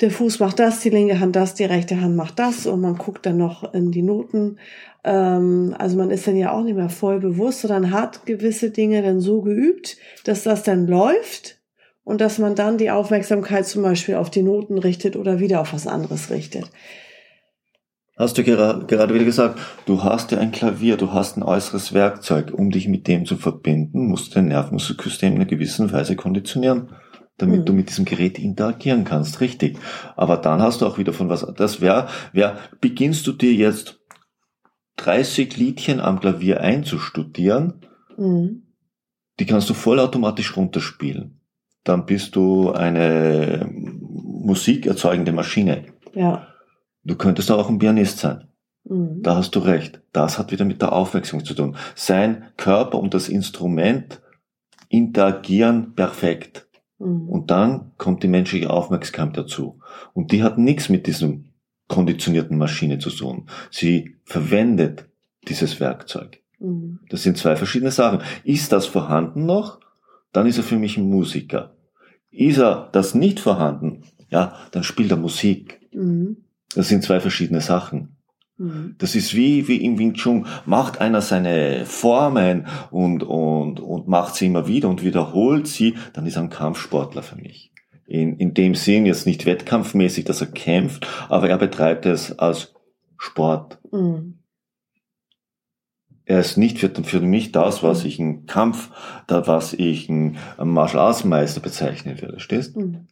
der 0.00 0.10
Fuß 0.10 0.40
macht 0.40 0.58
das, 0.58 0.80
die 0.80 0.88
linke 0.88 1.20
Hand 1.20 1.36
das, 1.36 1.54
die 1.54 1.64
rechte 1.64 2.00
Hand 2.00 2.16
macht 2.16 2.38
das 2.38 2.66
und 2.66 2.80
man 2.80 2.96
guckt 2.96 3.26
dann 3.26 3.36
noch 3.36 3.74
in 3.74 3.90
die 3.90 4.00
Noten. 4.00 4.56
Ähm, 5.04 5.76
also 5.78 5.98
man 5.98 6.10
ist 6.10 6.26
dann 6.26 6.36
ja 6.36 6.52
auch 6.52 6.62
nicht 6.62 6.76
mehr 6.76 6.88
voll 6.88 7.20
bewusst, 7.20 7.60
sondern 7.60 7.90
hat 7.90 8.24
gewisse 8.24 8.70
Dinge 8.70 9.02
dann 9.02 9.20
so 9.20 9.42
geübt, 9.42 9.98
dass 10.24 10.44
das 10.44 10.62
dann 10.62 10.86
läuft 10.86 11.59
und 12.10 12.20
dass 12.20 12.40
man 12.40 12.56
dann 12.56 12.76
die 12.76 12.90
Aufmerksamkeit 12.90 13.68
zum 13.68 13.84
Beispiel 13.84 14.16
auf 14.16 14.30
die 14.30 14.42
Noten 14.42 14.78
richtet 14.78 15.14
oder 15.14 15.38
wieder 15.38 15.60
auf 15.60 15.72
was 15.72 15.86
anderes 15.86 16.28
richtet. 16.28 16.68
Hast 18.16 18.36
du 18.36 18.42
gerade 18.42 19.14
wieder 19.14 19.24
gesagt, 19.24 19.60
du 19.86 20.02
hast 20.02 20.32
ja 20.32 20.38
ein 20.38 20.50
Klavier, 20.50 20.96
du 20.96 21.12
hast 21.12 21.36
ein 21.36 21.44
äußeres 21.44 21.92
Werkzeug. 21.94 22.52
Um 22.52 22.72
dich 22.72 22.88
mit 22.88 23.06
dem 23.06 23.26
zu 23.26 23.36
verbinden, 23.36 24.08
musst 24.08 24.32
du 24.32 24.34
dein 24.34 24.48
Nervensystem 24.48 25.34
in 25.34 25.36
einer 25.36 25.44
gewissen 25.44 25.92
Weise 25.92 26.16
konditionieren, 26.16 26.88
damit 27.38 27.60
mhm. 27.60 27.64
du 27.66 27.72
mit 27.74 27.90
diesem 27.90 28.06
Gerät 28.06 28.40
interagieren 28.40 29.04
kannst, 29.04 29.40
richtig. 29.40 29.78
Aber 30.16 30.36
dann 30.36 30.60
hast 30.60 30.80
du 30.80 30.86
auch 30.86 30.98
wieder 30.98 31.12
von 31.12 31.28
was, 31.28 31.46
das 31.56 31.80
wäre, 31.80 32.08
wär, 32.32 32.58
beginnst 32.80 33.24
du 33.28 33.32
dir 33.32 33.54
jetzt 33.54 34.00
30 34.96 35.56
Liedchen 35.56 36.00
am 36.00 36.18
Klavier 36.18 36.60
einzustudieren, 36.60 37.86
mhm. 38.16 38.64
die 39.38 39.46
kannst 39.46 39.70
du 39.70 39.74
vollautomatisch 39.74 40.56
runterspielen 40.56 41.39
dann 41.84 42.06
bist 42.06 42.36
du 42.36 42.72
eine 42.72 43.68
musikerzeugende 43.72 45.32
Maschine. 45.32 45.84
Ja. 46.14 46.46
Du 47.04 47.16
könntest 47.16 47.50
auch 47.50 47.68
ein 47.68 47.78
Pianist 47.78 48.18
sein. 48.18 48.48
Mhm. 48.84 49.22
Da 49.22 49.36
hast 49.36 49.54
du 49.54 49.60
recht. 49.60 50.02
Das 50.12 50.38
hat 50.38 50.52
wieder 50.52 50.64
mit 50.64 50.82
der 50.82 50.92
Aufmerksamkeit 50.92 51.46
zu 51.46 51.54
tun. 51.54 51.76
Sein 51.94 52.44
Körper 52.56 52.98
und 52.98 53.14
das 53.14 53.28
Instrument 53.28 54.20
interagieren 54.88 55.94
perfekt. 55.94 56.68
Mhm. 56.98 57.28
Und 57.28 57.50
dann 57.50 57.92
kommt 57.96 58.22
die 58.22 58.28
menschliche 58.28 58.70
Aufmerksamkeit 58.70 59.36
dazu. 59.36 59.80
Und 60.12 60.32
die 60.32 60.42
hat 60.42 60.58
nichts 60.58 60.88
mit 60.88 61.06
diesem 61.06 61.50
konditionierten 61.88 62.56
Maschine 62.56 62.98
zu 62.98 63.10
tun. 63.10 63.48
Sie 63.70 64.16
verwendet 64.24 65.06
dieses 65.48 65.80
Werkzeug. 65.80 66.40
Mhm. 66.58 67.00
Das 67.08 67.22
sind 67.22 67.38
zwei 67.38 67.56
verschiedene 67.56 67.90
Sachen. 67.90 68.22
Ist 68.44 68.72
das 68.72 68.86
vorhanden 68.86 69.46
noch? 69.46 69.80
Dann 70.32 70.46
ist 70.46 70.58
er 70.58 70.64
für 70.64 70.78
mich 70.78 70.96
ein 70.96 71.08
Musiker. 71.08 71.76
Ist 72.30 72.58
er 72.58 72.88
das 72.92 73.14
nicht 73.14 73.40
vorhanden? 73.40 74.04
Ja, 74.28 74.54
dann 74.70 74.84
spielt 74.84 75.10
er 75.10 75.16
Musik. 75.16 75.80
Mhm. 75.92 76.44
Das 76.74 76.88
sind 76.88 77.02
zwei 77.02 77.20
verschiedene 77.20 77.60
Sachen. 77.60 78.16
Mhm. 78.60 78.94
Das 78.98 79.14
ist 79.14 79.34
wie, 79.34 79.66
wie 79.66 79.84
im 79.84 79.98
Wing 79.98 80.14
Chun. 80.14 80.46
Macht 80.66 81.00
einer 81.00 81.20
seine 81.22 81.84
Formen 81.86 82.66
und, 82.90 83.22
und, 83.22 83.80
und 83.80 84.06
macht 84.06 84.36
sie 84.36 84.46
immer 84.46 84.68
wieder 84.68 84.88
und 84.88 85.02
wiederholt 85.02 85.66
sie, 85.66 85.96
dann 86.12 86.26
ist 86.26 86.36
er 86.36 86.42
ein 86.42 86.50
Kampfsportler 86.50 87.22
für 87.22 87.36
mich. 87.36 87.72
In, 88.06 88.36
in 88.36 88.54
dem 88.54 88.74
Sinn 88.74 89.06
jetzt 89.06 89.26
nicht 89.26 89.46
wettkampfmäßig, 89.46 90.24
dass 90.24 90.40
er 90.40 90.48
kämpft, 90.48 91.06
aber 91.28 91.48
er 91.48 91.58
betreibt 91.58 92.06
es 92.06 92.38
als 92.38 92.74
Sport. 93.16 93.78
Mhm. 93.90 94.39
Er 96.30 96.38
ist 96.38 96.56
nicht 96.56 96.78
für, 96.78 96.90
für 96.90 97.20
mich 97.20 97.50
das, 97.50 97.82
was 97.82 98.04
ich 98.04 98.20
ein 98.20 98.46
Kampf, 98.46 98.92
da 99.26 99.48
was 99.48 99.72
ich 99.72 100.08
ein 100.08 100.36
Martial 100.62 101.02
Arts 101.02 101.24
Meister 101.24 101.60
bezeichnen 101.60 102.22
würde, 102.22 102.38
stehst? 102.38 102.76
Mhm. 102.76 103.08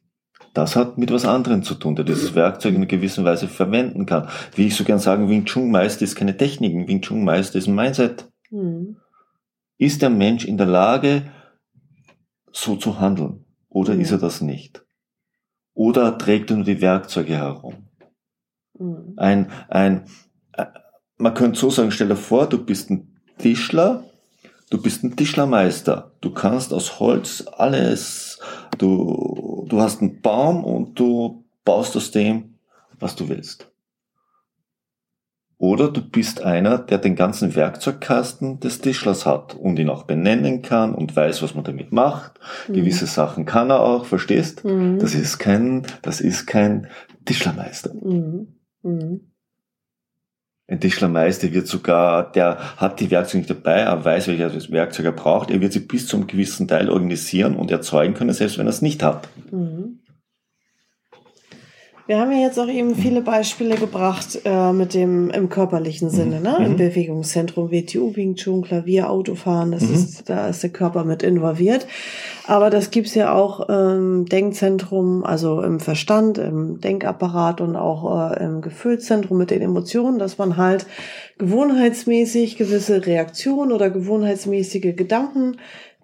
Das 0.54 0.76
hat 0.76 0.98
mit 0.98 1.10
was 1.10 1.24
anderem 1.24 1.64
zu 1.64 1.74
tun, 1.74 1.96
der 1.96 2.04
dieses 2.04 2.36
Werkzeug 2.36 2.74
in 2.74 2.76
einer 2.76 2.86
gewissen 2.86 3.24
Weise 3.24 3.48
verwenden 3.48 4.06
kann. 4.06 4.28
Wie 4.54 4.68
ich 4.68 4.76
so 4.76 4.84
gern 4.84 5.00
sagen, 5.00 5.28
Wing 5.28 5.46
Chun 5.46 5.72
Meister 5.72 6.04
ist 6.04 6.14
keine 6.14 6.36
Techniken, 6.36 6.86
Wing 6.86 7.02
Chun 7.02 7.24
Meister 7.24 7.58
ist 7.58 7.66
ein 7.66 7.74
Mindset. 7.74 8.30
Mhm. 8.52 8.98
Ist 9.78 10.00
der 10.00 10.10
Mensch 10.10 10.44
in 10.44 10.56
der 10.56 10.68
Lage, 10.68 11.24
so 12.52 12.76
zu 12.76 13.00
handeln? 13.00 13.44
Oder 13.68 13.94
mhm. 13.94 14.00
ist 14.00 14.12
er 14.12 14.18
das 14.18 14.42
nicht? 14.42 14.86
Oder 15.74 16.18
trägt 16.18 16.50
er 16.50 16.56
nur 16.58 16.64
die 16.64 16.80
Werkzeuge 16.80 17.34
herum? 17.34 17.88
Mhm. 18.78 19.14
Ein, 19.16 19.50
ein, 19.68 20.04
man 21.18 21.34
könnte 21.34 21.58
so 21.58 21.68
sagen, 21.70 21.90
stell 21.90 22.08
dir 22.08 22.16
vor, 22.16 22.48
du 22.48 22.64
bist 22.64 22.90
ein 22.90 23.20
Tischler, 23.38 24.04
du 24.70 24.80
bist 24.80 25.04
ein 25.04 25.16
Tischlermeister. 25.16 26.12
Du 26.20 26.32
kannst 26.32 26.72
aus 26.72 27.00
Holz 27.00 27.44
alles, 27.56 28.38
du, 28.78 29.66
du 29.68 29.80
hast 29.80 30.00
einen 30.00 30.20
Baum 30.22 30.64
und 30.64 30.98
du 30.98 31.44
baust 31.64 31.96
aus 31.96 32.10
dem, 32.10 32.54
was 32.98 33.16
du 33.16 33.28
willst. 33.28 33.70
Oder 35.60 35.90
du 35.90 36.00
bist 36.00 36.40
einer, 36.40 36.78
der 36.78 36.98
den 36.98 37.16
ganzen 37.16 37.56
Werkzeugkasten 37.56 38.60
des 38.60 38.80
Tischlers 38.80 39.26
hat 39.26 39.56
und 39.56 39.76
ihn 39.80 39.90
auch 39.90 40.04
benennen 40.04 40.62
kann 40.62 40.94
und 40.94 41.16
weiß, 41.16 41.42
was 41.42 41.56
man 41.56 41.64
damit 41.64 41.90
macht. 41.90 42.38
Mhm. 42.68 42.74
Gewisse 42.74 43.06
Sachen 43.06 43.44
kann 43.44 43.70
er 43.70 43.80
auch, 43.80 44.04
verstehst? 44.04 44.64
Mhm. 44.64 45.00
Das 45.00 45.14
ist 45.14 45.38
kein, 45.38 45.84
das 46.02 46.20
ist 46.20 46.46
kein 46.46 46.86
Tischlermeister. 47.24 47.92
Mhm. 47.92 48.54
Ein 50.70 50.80
Tischlermeister 50.80 51.50
wird 51.54 51.66
sogar, 51.66 52.30
der 52.30 52.58
hat 52.76 53.00
die 53.00 53.10
Werkzeuge 53.10 53.38
nicht 53.38 53.50
dabei, 53.50 53.80
er 53.80 54.04
weiß, 54.04 54.28
welches 54.28 54.70
Werkzeug 54.70 55.06
er 55.06 55.12
braucht. 55.12 55.50
Er 55.50 55.62
wird 55.62 55.72
sie 55.72 55.80
bis 55.80 56.06
zum 56.06 56.26
gewissen 56.26 56.68
Teil 56.68 56.90
organisieren 56.90 57.56
und 57.56 57.70
erzeugen 57.70 58.12
können, 58.12 58.34
selbst 58.34 58.58
wenn 58.58 58.66
er 58.66 58.70
es 58.70 58.82
nicht 58.82 59.02
hat. 59.02 59.28
Mhm. 59.50 59.97
Wir 62.08 62.18
haben 62.18 62.32
ja 62.32 62.38
jetzt 62.38 62.58
auch 62.58 62.68
eben 62.68 62.94
viele 62.94 63.20
Beispiele 63.20 63.76
gebracht 63.76 64.40
äh, 64.46 64.72
mit 64.72 64.94
dem 64.94 65.28
im 65.28 65.50
körperlichen 65.50 66.08
Sinne, 66.08 66.40
ne? 66.40 66.56
Mhm. 66.58 66.64
Im 66.64 66.76
Bewegungszentrum, 66.78 67.70
WTU, 67.70 68.16
Wing 68.16 68.34
Chun, 68.34 68.62
Klavier, 68.62 69.10
Autofahren, 69.10 69.72
das 69.72 69.82
mhm. 69.82 69.94
ist, 69.94 70.30
da 70.30 70.48
ist 70.48 70.62
der 70.62 70.70
Körper 70.70 71.04
mit 71.04 71.22
involviert. 71.22 71.86
Aber 72.46 72.70
das 72.70 72.90
gibt's 72.90 73.14
ja 73.14 73.34
auch 73.34 73.68
im 73.68 74.24
Denkzentrum, 74.24 75.22
also 75.22 75.60
im 75.60 75.80
Verstand, 75.80 76.38
im 76.38 76.80
Denkapparat 76.80 77.60
und 77.60 77.76
auch 77.76 78.30
äh, 78.32 78.42
im 78.42 78.62
Gefühlszentrum 78.62 79.36
mit 79.36 79.50
den 79.50 79.60
Emotionen, 79.60 80.18
dass 80.18 80.38
man 80.38 80.56
halt 80.56 80.86
gewohnheitsmäßig 81.38 82.56
gewisse 82.56 83.06
Reaktionen 83.06 83.72
oder 83.72 83.90
gewohnheitsmäßige 83.90 84.96
Gedanken 84.96 85.56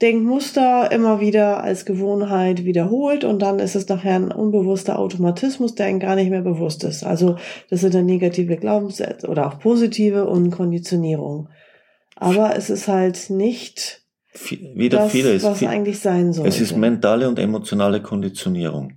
Denkmuster 0.03 0.91
immer 0.91 1.21
wieder 1.21 1.63
als 1.63 1.85
Gewohnheit 1.85 2.65
wiederholt 2.65 3.23
und 3.23 3.41
dann 3.41 3.61
ist 3.61 3.77
es 3.77 3.89
nachher 3.89 4.17
ein 4.17 4.33
unbewusster 4.33 4.99
Automatismus, 4.99 5.77
der 5.77 5.87
einem 5.87 6.01
gar 6.01 6.17
nicht 6.17 6.31
mehr 6.31 6.43
bewusst 6.43 6.83
ist. 6.83 7.05
Also 7.05 7.37
das 7.71 7.81
sind 7.81 7.95
dann 7.95 8.07
negative 8.07 8.57
Glaubenssätze 8.57 9.29
oder 9.29 9.47
auch 9.47 9.61
positive 9.61 10.27
und 10.27 10.51
Konditionierung. 10.51 11.49
Aber 12.17 12.57
es 12.57 12.71
ist 12.71 12.89
halt 12.89 13.31
nicht 13.31 14.03
wieder 14.75 14.99
das, 14.99 15.13
vieles, 15.13 15.45
was 15.45 15.61
viel, 15.61 15.69
eigentlich 15.69 16.01
sein 16.01 16.33
soll. 16.33 16.49
Es 16.49 16.61
ist 16.61 16.77
mentale 16.77 17.29
und 17.29 17.39
emotionale 17.39 18.03
Konditionierung. 18.03 18.95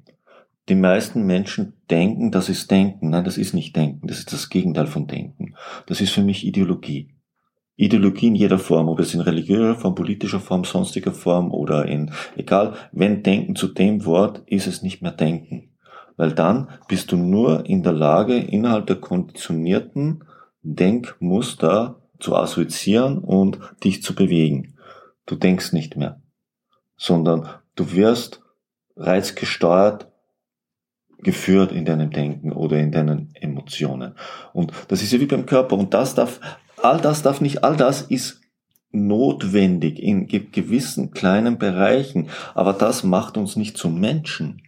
Die 0.67 0.75
meisten 0.75 1.25
Menschen 1.25 1.73
denken, 1.89 2.31
das 2.31 2.49
ist 2.49 2.69
Denken. 2.71 3.11
Nein, 3.11 3.23
das 3.23 3.37
ist 3.37 3.53
nicht 3.53 3.75
Denken. 3.75 4.07
Das 4.07 4.17
ist 4.17 4.33
das 4.33 4.49
Gegenteil 4.49 4.87
von 4.87 5.07
Denken. 5.07 5.46
Das 5.85 6.01
ist 6.01 6.11
für 6.11 6.23
mich 6.23 6.45
Ideologie. 6.45 7.13
Ideologie 7.75 8.27
in 8.27 8.35
jeder 8.35 8.57
Form, 8.57 8.89
ob 8.89 8.99
es 8.99 9.13
in 9.13 9.21
religiöser 9.21 9.75
Form, 9.75 9.93
politischer 9.93 10.39
Form, 10.39 10.63
sonstiger 10.63 11.13
Form 11.13 11.51
oder 11.51 11.85
in, 11.85 12.11
egal, 12.35 12.73
wenn 12.91 13.21
Denken 13.21 13.55
zu 13.55 13.67
dem 13.67 14.03
Wort, 14.05 14.41
ist 14.47 14.65
es 14.65 14.81
nicht 14.81 15.03
mehr 15.03 15.11
Denken. 15.11 15.75
Weil 16.15 16.33
dann 16.33 16.69
bist 16.87 17.11
du 17.11 17.17
nur 17.17 17.67
in 17.67 17.83
der 17.83 17.93
Lage, 17.93 18.37
innerhalb 18.37 18.87
der 18.87 18.95
konditionierten 18.95 20.23
Denkmuster 20.63 22.01
zu 22.19 22.35
assoziieren 22.35 23.19
und 23.19 23.59
dich 23.83 24.01
zu 24.01 24.15
bewegen. 24.15 24.75
Du 25.27 25.35
denkst 25.35 25.71
nicht 25.73 25.95
mehr, 25.95 26.19
sondern 26.97 27.47
du 27.75 27.91
wirst 27.91 28.41
reizgesteuert 28.95 30.11
geführt 31.19 31.71
in 31.71 31.85
deinem 31.85 32.11
Denken 32.11 32.51
oder 32.51 32.77
in 32.77 32.91
deinen 32.91 33.29
Emotionen. 33.33 34.13
Und 34.53 34.71
das 34.87 35.01
ist 35.01 35.11
ja 35.11 35.19
wie 35.19 35.25
beim 35.25 35.45
Körper. 35.45 35.77
Und 35.77 35.93
das 35.93 36.15
darf 36.15 36.39
all 36.81 36.99
das 36.99 37.23
darf 37.23 37.41
nicht, 37.41 37.63
all 37.63 37.75
das 37.75 38.01
ist 38.03 38.41
notwendig 38.91 39.99
in 39.99 40.27
gewissen 40.27 41.11
kleinen 41.11 41.57
Bereichen, 41.57 42.29
aber 42.55 42.73
das 42.73 43.03
macht 43.03 43.37
uns 43.37 43.55
nicht 43.55 43.77
zum 43.77 43.99
Menschen. 43.99 44.61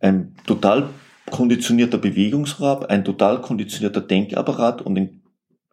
Ein 0.00 0.36
total 0.46 0.90
konditionierter 1.30 1.98
Bewegungsrab, 1.98 2.86
ein 2.86 3.04
total 3.04 3.40
konditionierter 3.40 4.00
Denkapparat 4.00 4.82
und 4.82 4.96
ein 4.96 5.22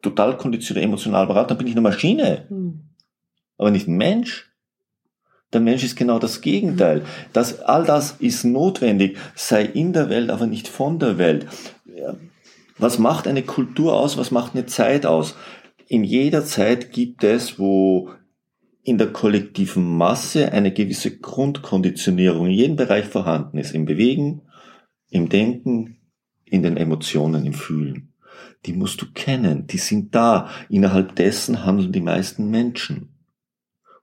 total 0.02 0.38
konditionierter 0.38 0.88
Emotionalapparat, 0.88 1.52
dann 1.52 1.58
bin 1.58 1.68
ich 1.68 1.74
eine 1.74 1.82
Maschine, 1.82 2.46
hm. 2.50 2.90
aber 3.58 3.72
nicht 3.72 3.88
ein 3.88 3.98
Mensch. 3.98 4.52
Der 5.54 5.62
Mensch 5.62 5.84
ist 5.84 5.96
genau 5.96 6.20
das 6.20 6.42
Gegenteil. 6.42 7.04
Das, 7.32 7.62
all 7.62 7.86
das 7.86 8.18
ist 8.20 8.44
notwendig, 8.44 9.18
sei 9.36 9.64
in 9.64 9.94
der 9.94 10.10
Welt, 10.10 10.30
aber 10.30 10.48
nicht 10.48 10.68
von 10.68 11.00
der 11.00 11.18
Welt. 11.18 11.48
Was 12.78 13.00
macht 13.00 13.28
eine 13.28 13.44
Kultur 13.44 13.94
aus? 13.94 14.18
Was 14.18 14.32
macht 14.32 14.54
eine 14.54 14.66
Zeit 14.66 15.06
aus? 15.06 15.36
In 15.88 16.04
jeder 16.04 16.44
Zeit 16.44 16.92
gibt 16.92 17.24
es, 17.24 17.58
wo 17.58 18.10
in 18.84 18.98
der 18.98 19.12
kollektiven 19.12 19.98
Masse 19.98 20.52
eine 20.52 20.72
gewisse 20.72 21.18
Grundkonditionierung 21.18 22.48
in 22.48 22.52
jedem 22.52 22.75
Bereich 22.75 23.06
vorhanden 23.06 23.58
ist. 23.58 23.74
Im 23.74 23.86
Bewegen, 23.86 24.42
im 25.10 25.30
Denken, 25.30 25.98
in 26.44 26.64
den 26.64 26.78
Emotionen, 26.78 27.46
im 27.46 27.54
Fühlen. 27.54 28.14
Die 28.66 28.74
musst 28.74 29.02
du 29.02 29.08
kennen. 29.14 29.68
Die 29.68 29.78
sind 29.78 30.14
da. 30.14 30.50
Innerhalb 30.70 31.16
dessen 31.16 31.66
handeln 31.66 31.92
die 31.92 32.02
meisten 32.02 32.50
Menschen. 32.50 33.15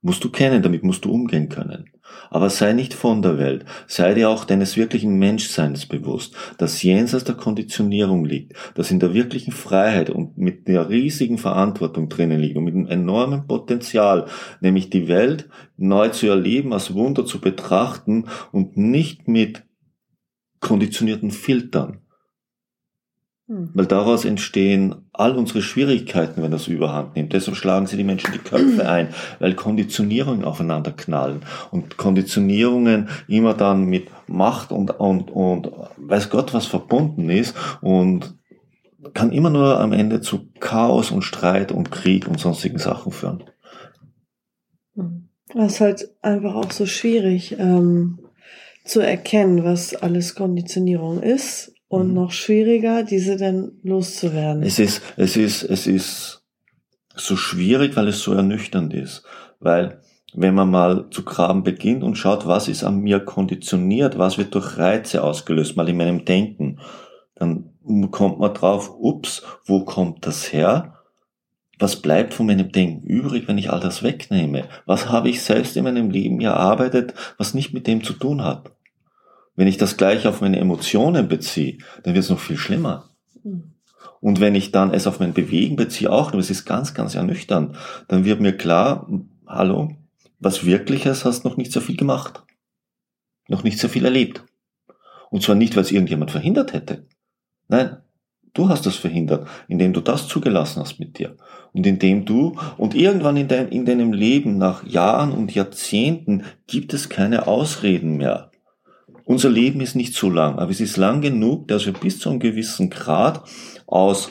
Musst 0.05 0.25
du 0.25 0.31
kennen, 0.31 0.63
damit 0.63 0.83
musst 0.83 1.05
du 1.05 1.13
umgehen 1.13 1.49
können. 1.49 1.85
Aber 2.29 2.51
sei 2.51 2.73
nicht 2.73 2.93
von 2.93 3.23
der 3.23 3.39
Welt, 3.39 3.65
sei 3.87 4.15
dir 4.15 4.29
auch 4.29 4.45
deines 4.45 4.77
wirklichen 4.77 5.19
Menschseins 5.19 5.87
bewusst, 5.87 6.35
das 6.59 6.83
jenseits 6.83 7.25
der 7.25 7.37
Konditionierung 7.37 8.25
liegt, 8.25 8.55
das 8.75 8.91
in 8.91 8.99
der 8.99 9.15
wirklichen 9.15 9.53
Freiheit 9.53 10.11
und 10.11 10.37
mit 10.37 10.67
der 10.67 10.89
riesigen 10.89 11.39
Verantwortung 11.39 12.09
drinnen 12.09 12.41
liegt 12.41 12.57
und 12.57 12.65
mit 12.65 12.75
einem 12.75 12.89
enormen 12.89 13.47
Potenzial, 13.47 14.27
nämlich 14.61 14.91
die 14.91 15.09
Welt 15.09 15.49
neu 15.77 16.09
zu 16.09 16.27
erleben, 16.27 16.73
als 16.73 16.95
Wunder 16.95 17.25
zu 17.25 17.41
betrachten 17.41 18.27
und 18.51 18.77
nicht 18.77 19.29
mit 19.29 19.63
konditionierten 20.61 21.31
Filtern, 21.31 22.02
hm. 23.49 23.71
Weil 23.75 23.87
daraus 23.87 24.25
entstehen 24.25 24.95
all 25.13 25.37
unsere 25.37 25.63
Schwierigkeiten, 25.63 26.43
wenn 26.43 26.53
das 26.53 26.69
überhand 26.69 27.17
nimmt. 27.17 27.33
Deshalb 27.33 27.57
schlagen 27.57 27.87
sie 27.87 27.97
die 27.97 28.05
Menschen 28.05 28.33
die 28.33 28.39
Köpfe 28.39 28.89
ein, 28.89 29.09
weil 29.41 29.55
Konditionierungen 29.55 30.45
aufeinander 30.45 30.93
knallen 30.93 31.43
und 31.71 31.97
Konditionierungen 31.97 33.09
immer 33.27 33.55
dann 33.55 33.85
mit 33.85 34.09
Macht 34.29 34.71
und, 34.71 34.99
und, 34.99 35.31
und 35.31 35.71
weiß 35.97 36.31
Gott 36.31 36.55
was 36.55 36.67
verbunden 36.67 37.29
ist 37.31 37.55
und 37.81 38.35
kann 39.13 39.33
immer 39.33 39.51
nur 39.51 39.81
am 39.81 39.93
Ende 39.93 40.21
zu 40.21 40.49
Chaos 40.61 41.11
und 41.11 41.23
Streit 41.23 41.73
und 41.73 41.91
Krieg 41.91 42.29
und 42.29 42.39
sonstigen 42.39 42.79
Sachen 42.79 43.11
führen. 43.11 43.43
Hm. 44.95 45.29
Das 45.53 45.75
ist 45.75 45.81
halt 45.81 46.09
einfach 46.23 46.55
auch 46.55 46.71
so 46.71 46.87
schwierig 46.87 47.57
ähm, 47.59 48.21
zu 48.85 49.01
erkennen, 49.01 49.65
was 49.65 49.97
alles 49.97 50.37
Konditionierung 50.37 51.21
ist 51.21 51.73
und 51.93 52.09
mhm. 52.09 52.15
noch 52.15 52.33
schwieriger, 52.33 53.03
diese 53.03 53.37
dann 53.37 53.73
loszuwerden. 53.83 54.63
Es 54.63 54.79
ist, 54.79 55.03
es 55.19 55.37
ist, 55.37 55.63
es 55.63 55.87
ist 55.87 56.43
so 57.15 57.37
schwierig, 57.37 57.97
weil 57.97 58.09
es 58.09 58.21
so 58.21 58.33
ernüchternd 58.33 58.95
ist. 58.95 59.25
Weil, 59.61 60.01
wenn 60.33 60.55
man 60.55 60.71
mal 60.71 61.11
zu 61.11 61.23
graben 61.23 61.65
beginnt 61.65 62.03
und 62.03 62.17
schaut, 62.17 62.47
was 62.47 62.67
ist 62.67 62.83
an 62.83 63.01
mir 63.01 63.21
konditioniert, 63.21 64.17
was 64.17 64.39
wird 64.39 64.55
durch 64.55 64.79
Reize 64.79 65.23
ausgelöst, 65.23 65.77
mal 65.77 65.87
in 65.87 65.99
meinem 65.99 66.25
Denken, 66.25 66.81
dann 67.35 67.71
kommt 68.11 68.39
man 68.39 68.55
drauf, 68.55 68.91
ups, 68.99 69.43
wo 69.67 69.85
kommt 69.85 70.27
das 70.27 70.51
her? 70.51 70.95
was 71.79 71.97
bleibt 71.97 72.33
von 72.33 72.47
meinem 72.47 72.71
Denken 72.71 73.05
übrig, 73.05 73.49
wenn 73.49 73.59
ich 73.59 73.71
all 73.71 73.81
das 73.81 74.05
wegnehme? 74.05 74.69
Was 74.87 75.09
habe 75.09 75.29
ich 75.29 75.43
selbst 75.43 75.77
in 75.77 75.83
meinem 75.83 76.11
Leben 76.11 76.41
erarbeitet, 76.41 77.13
was 77.39 77.55
nicht 77.55 77.75
mit 77.75 77.89
dem 77.89 78.05
zu 78.05 78.13
tun 78.13 78.45
hat? 78.45 78.71
Wenn 79.55 79.67
ich 79.67 79.77
das 79.77 79.97
gleich 79.97 80.27
auf 80.27 80.41
meine 80.41 80.59
Emotionen 80.59 81.29
beziehe, 81.29 81.79
dann 82.03 82.15
wird 82.15 82.25
es 82.25 82.31
noch 82.31 82.41
viel 82.41 82.57
schlimmer. 82.57 83.11
Mhm. 83.43 83.73
Und 84.21 84.39
wenn 84.39 84.55
ich 84.55 84.71
dann 84.71 84.95
es 84.95 85.09
auf 85.09 85.19
mein 85.19 85.35
Bewegen 85.35 85.75
beziehe, 85.75 86.11
auch, 86.11 86.33
nur 86.33 86.41
es 86.41 86.49
ist 86.49 86.65
ganz, 86.65 86.95
ganz 86.95 87.17
ernüchternd, 87.17 87.77
dann 88.07 88.25
wird 88.25 88.41
mir 88.41 88.57
klar, 88.57 89.09
hallo, 89.47 89.97
was 90.39 90.65
Wirkliches 90.65 91.25
hast 91.25 91.45
noch 91.45 91.57
nicht 91.57 91.73
so 91.73 91.81
viel 91.81 91.97
gemacht. 91.97 92.45
Noch 93.49 93.65
nicht 93.65 93.81
so 93.81 93.89
viel 93.89 94.05
erlebt. 94.05 94.45
Und 95.31 95.43
zwar 95.43 95.57
nicht, 95.57 95.75
weil 95.75 95.83
es 95.83 95.91
irgendjemand 95.91 96.31
verhindert 96.31 96.73
hätte. 96.73 97.05
Nein, 97.67 97.97
du 98.55 98.69
hast 98.69 98.87
das 98.87 98.95
verhindert, 98.95 99.49
indem 99.67 99.93
du 99.93 100.01
das 100.01 100.29
zugelassen 100.29 100.81
hast 100.81 101.01
mit 101.01 101.19
dir. 101.19 101.37
Und 101.73 101.85
indem 101.85 102.25
du, 102.25 102.57
und 102.77 102.95
irgendwann 102.95 103.37
in, 103.37 103.49
dein, 103.49 103.71
in 103.71 103.85
deinem 103.87 104.13
Leben, 104.13 104.57
nach 104.57 104.87
Jahren 104.87 105.33
und 105.33 105.53
Jahrzehnten, 105.53 106.45
gibt 106.69 106.95
es 106.95 107.09
keine 107.09 107.49
Ausreden 107.49 108.19
mehr. 108.19 108.52
Unser 109.25 109.51
Leben 109.51 109.81
ist 109.81 109.95
nicht 109.95 110.15
so 110.15 110.31
lang, 110.31 110.59
aber 110.59 110.71
es 110.71 110.81
ist 110.81 110.97
lang 110.97 111.21
genug, 111.21 111.69
dass 111.69 111.87
wir 111.87 111.93
bis 111.93 112.19
zu 112.19 112.31
einem 112.31 112.41
gewissen 112.41 112.91
Grad 112.91 113.49
aus 113.87 114.31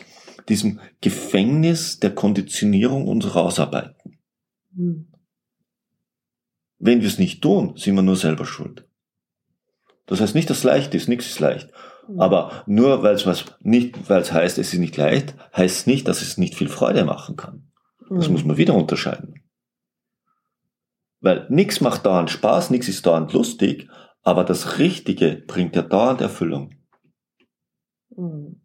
diesem 0.50 0.80
Gefängnis 1.02 2.00
der 2.00 2.14
Konditionierung 2.14 3.08
uns 3.08 3.36
rausarbeiten. 3.36 4.18
Mhm. 4.74 5.08
Wenn 6.80 7.02
wir 7.02 7.08
es 7.08 7.20
nicht 7.20 7.42
tun, 7.42 7.74
sind 7.78 7.96
wir 7.96 8.02
nur 8.02 8.16
selber 8.16 8.46
schuld. 8.46 8.88
Das 10.08 10.20
heißt 10.20 10.36
nicht, 10.36 10.50
dass 10.50 10.60
es 10.60 10.64
leicht 10.64 10.94
ist, 10.96 11.08
nichts 11.08 11.28
ist 11.28 11.40
leicht. 11.40 11.70
Mhm. 12.08 12.20
Aber 12.20 12.64
nur 12.66 13.04
weil 13.04 13.16
es 13.16 13.26
was 13.26 13.46
nicht, 13.62 14.10
weil 14.10 14.22
es 14.22 14.34
heißt, 14.34 14.58
es 14.58 14.74
ist 14.74 14.80
nicht 14.80 14.98
leicht, 14.98 15.36
heißt 15.56 15.78
es 15.78 15.88
nicht, 15.88 16.08
dass 16.08 16.22
es 16.22 16.38
nicht 16.38 16.56
viel 16.56 16.70
Freude 16.70 17.06
machen 17.06 17.36
kann. 17.36 17.72
Das 18.10 18.28
mhm. 18.28 18.34
muss 18.34 18.44
man 18.44 18.58
wieder 18.58 18.74
unterscheiden. 18.74 19.36
Weil 21.22 21.46
nichts 21.50 21.82
macht 21.82 22.06
dauernd 22.06 22.32
Spaß, 22.32 22.72
nichts 22.72 22.88
ist 22.88 23.06
dauernd 23.06 23.32
lustig, 23.32 23.88
aber 24.24 24.44
das 24.44 24.78
Richtige 24.78 25.44
bringt 25.48 25.76
ja 25.76 25.82
dauernd 25.82 26.22
Erfüllung. 26.22 26.76
Mhm. 28.16 28.62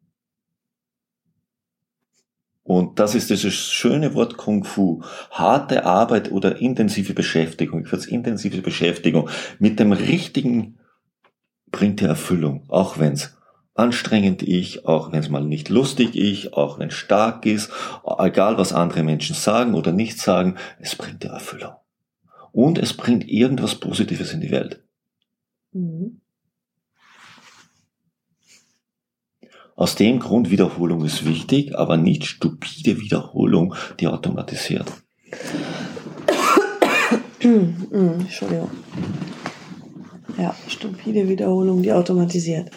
Und 2.62 2.98
das 2.98 3.14
ist 3.14 3.30
dieses 3.30 3.54
schöne 3.54 4.14
Wort 4.14 4.36
Kung 4.36 4.64
Fu. 4.64 5.02
Harte 5.30 5.84
Arbeit 5.84 6.32
oder 6.32 6.60
intensive 6.60 7.14
Beschäftigung, 7.14 7.84
ich 7.84 7.92
würde 7.92 8.10
intensive 8.10 8.60
Beschäftigung 8.60 9.30
mit 9.60 9.78
dem 9.78 9.92
Richtigen 9.92 10.78
bringt 11.70 12.00
dir 12.00 12.08
Erfüllung, 12.08 12.64
auch 12.68 12.98
wenn 12.98 13.12
es 13.12 13.36
anstrengend 13.74 14.42
ist, 14.42 14.84
auch 14.84 15.12
wenn 15.12 15.20
es 15.20 15.28
mal 15.28 15.44
nicht 15.44 15.68
lustig 15.68 16.16
ist, 16.16 16.54
auch 16.54 16.78
wenn 16.78 16.88
es 16.88 16.94
stark 16.94 17.46
ist, 17.46 17.70
egal 18.18 18.58
was 18.58 18.72
andere 18.72 19.04
Menschen 19.04 19.36
sagen 19.36 19.74
oder 19.74 19.92
nicht 19.92 20.18
sagen, 20.18 20.56
es 20.80 20.96
bringt 20.96 21.22
dir 21.22 21.28
Erfüllung. 21.28 21.74
Und 22.50 22.78
es 22.78 22.94
bringt 22.94 23.28
irgendwas 23.28 23.76
Positives 23.76 24.32
in 24.32 24.40
die 24.40 24.50
Welt. 24.50 24.85
Mhm. 25.76 26.20
Aus 29.74 29.94
dem 29.94 30.20
Grund 30.20 30.50
Wiederholung 30.50 31.04
ist 31.04 31.26
wichtig, 31.26 31.76
aber 31.76 31.98
nicht 31.98 32.24
stupide 32.24 32.98
Wiederholung, 32.98 33.74
die 34.00 34.06
automatisiert. 34.06 34.90
Entschuldigung. 37.40 38.70
Ja, 40.38 40.54
stupide 40.66 41.28
Wiederholung, 41.28 41.82
die 41.82 41.92
automatisiert. 41.92 42.70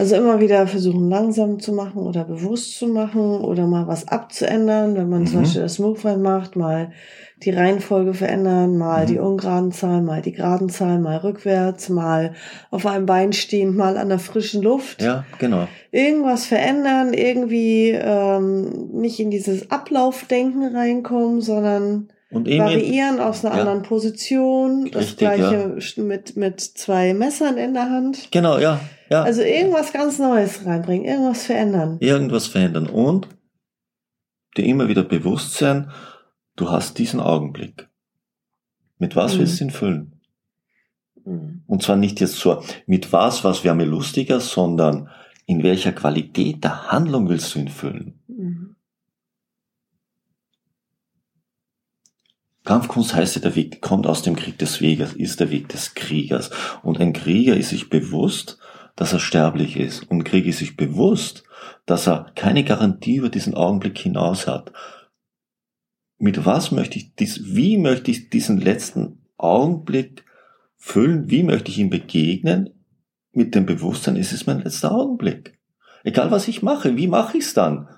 Also 0.00 0.16
immer 0.16 0.40
wieder 0.40 0.66
versuchen, 0.66 1.10
langsam 1.10 1.60
zu 1.60 1.74
machen 1.74 1.98
oder 1.98 2.24
bewusst 2.24 2.78
zu 2.78 2.86
machen 2.86 3.42
oder 3.42 3.66
mal 3.66 3.86
was 3.86 4.08
abzuändern, 4.08 4.96
wenn 4.96 5.10
man 5.10 5.20
mhm. 5.20 5.26
zum 5.26 5.40
Beispiel 5.42 5.60
das 5.60 5.78
Movement 5.78 6.22
macht, 6.22 6.56
mal 6.56 6.92
die 7.42 7.50
Reihenfolge 7.50 8.14
verändern, 8.14 8.78
mal 8.78 9.02
mhm. 9.02 9.08
die 9.08 9.18
ungeraden 9.18 9.72
Zahlen, 9.72 10.06
mal 10.06 10.22
die 10.22 10.32
geraden 10.32 10.70
Zahlen, 10.70 11.02
mal 11.02 11.18
rückwärts, 11.18 11.90
mal 11.90 12.32
auf 12.70 12.86
einem 12.86 13.04
Bein 13.04 13.34
stehen, 13.34 13.76
mal 13.76 13.98
an 13.98 14.08
der 14.08 14.18
frischen 14.18 14.62
Luft. 14.62 15.02
Ja, 15.02 15.26
genau. 15.38 15.68
Irgendwas 15.92 16.46
verändern, 16.46 17.12
irgendwie 17.12 17.90
ähm, 17.90 18.88
nicht 18.94 19.20
in 19.20 19.30
dieses 19.30 19.70
Ablaufdenken 19.70 20.74
reinkommen, 20.74 21.42
sondern 21.42 22.08
variieren 22.30 23.20
aus 23.20 23.44
einer 23.44 23.54
ja. 23.54 23.60
anderen 23.60 23.82
Position. 23.82 24.84
Richtig, 24.84 24.92
das 24.92 25.16
gleiche 25.18 25.74
ja. 25.78 26.02
mit, 26.02 26.38
mit 26.38 26.58
zwei 26.62 27.12
Messern 27.12 27.58
in 27.58 27.74
der 27.74 27.90
Hand. 27.90 28.28
Genau, 28.30 28.58
ja. 28.58 28.80
Ja. 29.10 29.22
Also 29.22 29.42
irgendwas 29.42 29.92
ganz 29.92 30.18
Neues 30.18 30.64
reinbringen, 30.64 31.06
irgendwas 31.06 31.44
verändern. 31.44 31.98
Irgendwas 32.00 32.46
verändern 32.46 32.86
und 32.86 33.28
dir 34.56 34.64
immer 34.64 34.88
wieder 34.88 35.02
bewusst 35.02 35.54
sein, 35.54 35.90
Du 36.60 36.70
hast 36.70 36.98
diesen 36.98 37.20
Augenblick. 37.20 37.88
Mit 38.98 39.16
was 39.16 39.34
mhm. 39.34 39.38
willst 39.38 39.60
du 39.60 39.64
ihn 39.64 39.70
füllen? 39.70 40.20
Mhm. 41.24 41.62
Und 41.66 41.82
zwar 41.82 41.96
nicht 41.96 42.20
jetzt 42.20 42.36
so, 42.36 42.62
mit 42.84 43.14
was, 43.14 43.44
was 43.44 43.64
wäre 43.64 43.74
mir 43.74 43.86
lustiger, 43.86 44.40
sondern 44.40 45.08
in 45.46 45.62
welcher 45.62 45.92
Qualität 45.92 46.62
der 46.62 46.92
Handlung 46.92 47.30
willst 47.30 47.54
du 47.54 47.60
ihn 47.60 47.68
füllen? 47.68 48.20
Mhm. 48.28 48.76
Kampfkunst 52.64 53.14
heißt 53.14 53.36
ja, 53.36 53.40
der 53.40 53.56
Weg 53.56 53.80
kommt 53.80 54.06
aus 54.06 54.20
dem 54.20 54.36
Krieg 54.36 54.58
des 54.58 54.82
Wegers, 54.82 55.14
ist 55.14 55.40
der 55.40 55.50
Weg 55.50 55.70
des 55.70 55.94
Kriegers. 55.94 56.50
Und 56.82 57.00
ein 57.00 57.14
Krieger 57.14 57.56
ist 57.56 57.70
sich 57.70 57.88
bewusst, 57.88 58.58
dass 59.00 59.12
er 59.12 59.18
sterblich 59.18 59.76
ist. 59.76 60.08
Und 60.08 60.18
ein 60.18 60.24
Krieger 60.24 60.50
ist 60.50 60.58
sich 60.58 60.76
bewusst, 60.76 61.42
dass 61.86 62.06
er 62.06 62.30
keine 62.36 62.62
Garantie 62.62 63.16
über 63.16 63.30
diesen 63.30 63.54
Augenblick 63.54 63.98
hinaus 63.98 64.46
hat 64.46 64.72
mit 66.20 66.44
was 66.44 66.70
möchte 66.70 66.98
ich 66.98 67.14
dies, 67.14 67.40
wie 67.56 67.78
möchte 67.78 68.10
ich 68.10 68.28
diesen 68.28 68.60
letzten 68.60 69.24
Augenblick 69.38 70.24
füllen, 70.76 71.30
wie 71.30 71.42
möchte 71.42 71.70
ich 71.70 71.78
ihm 71.78 71.88
begegnen, 71.88 72.70
mit 73.32 73.54
dem 73.54 73.64
Bewusstsein, 73.64 74.16
es 74.16 74.32
ist 74.32 74.46
mein 74.46 74.60
letzter 74.60 74.92
Augenblick. 74.92 75.58
Egal 76.04 76.30
was 76.30 76.46
ich 76.46 76.62
mache, 76.62 76.96
wie 76.96 77.08
mache 77.08 77.38
ich 77.38 77.44
es 77.44 77.54
dann? 77.54 77.88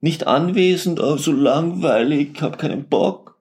Nicht 0.00 0.26
anwesend, 0.26 1.00
oh, 1.00 1.16
so 1.16 1.32
langweilig, 1.32 2.42
hab 2.42 2.58
keinen 2.58 2.86
Bock. 2.88 3.40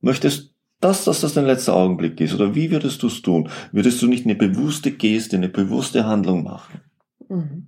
Möchtest 0.00 0.52
dass 0.86 1.04
das, 1.04 1.20
das 1.20 1.34
dein 1.34 1.46
letzter 1.46 1.74
Augenblick 1.74 2.20
ist? 2.20 2.34
Oder 2.34 2.54
wie 2.54 2.70
würdest 2.70 3.02
du 3.02 3.08
es 3.08 3.22
tun? 3.22 3.48
Würdest 3.72 4.00
du 4.00 4.06
nicht 4.06 4.24
eine 4.24 4.34
bewusste 4.34 4.92
Geste, 4.92 5.36
eine 5.36 5.48
bewusste 5.48 6.06
Handlung 6.06 6.44
machen? 6.44 6.80
Mhm. 7.28 7.66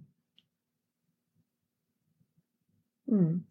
Mhm. 3.06 3.44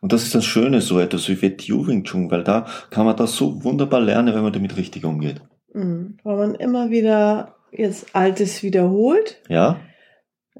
Und 0.00 0.12
das 0.12 0.22
ist 0.22 0.34
das 0.34 0.44
Schöne, 0.44 0.80
so 0.80 1.00
etwas 1.00 1.28
wie 1.28 1.40
Wettiu 1.42 1.86
Wing 1.86 2.04
Chun, 2.04 2.30
weil 2.30 2.44
da 2.44 2.66
kann 2.90 3.04
man 3.04 3.16
das 3.16 3.34
so 3.34 3.64
wunderbar 3.64 4.00
lernen, 4.00 4.34
wenn 4.34 4.42
man 4.42 4.52
damit 4.52 4.76
richtig 4.76 5.04
umgeht. 5.04 5.40
Mhm. 5.74 6.18
Weil 6.22 6.36
man 6.36 6.54
immer 6.54 6.90
wieder 6.90 7.56
jetzt 7.72 8.14
Altes 8.14 8.62
wiederholt. 8.62 9.40
Ja. 9.48 9.80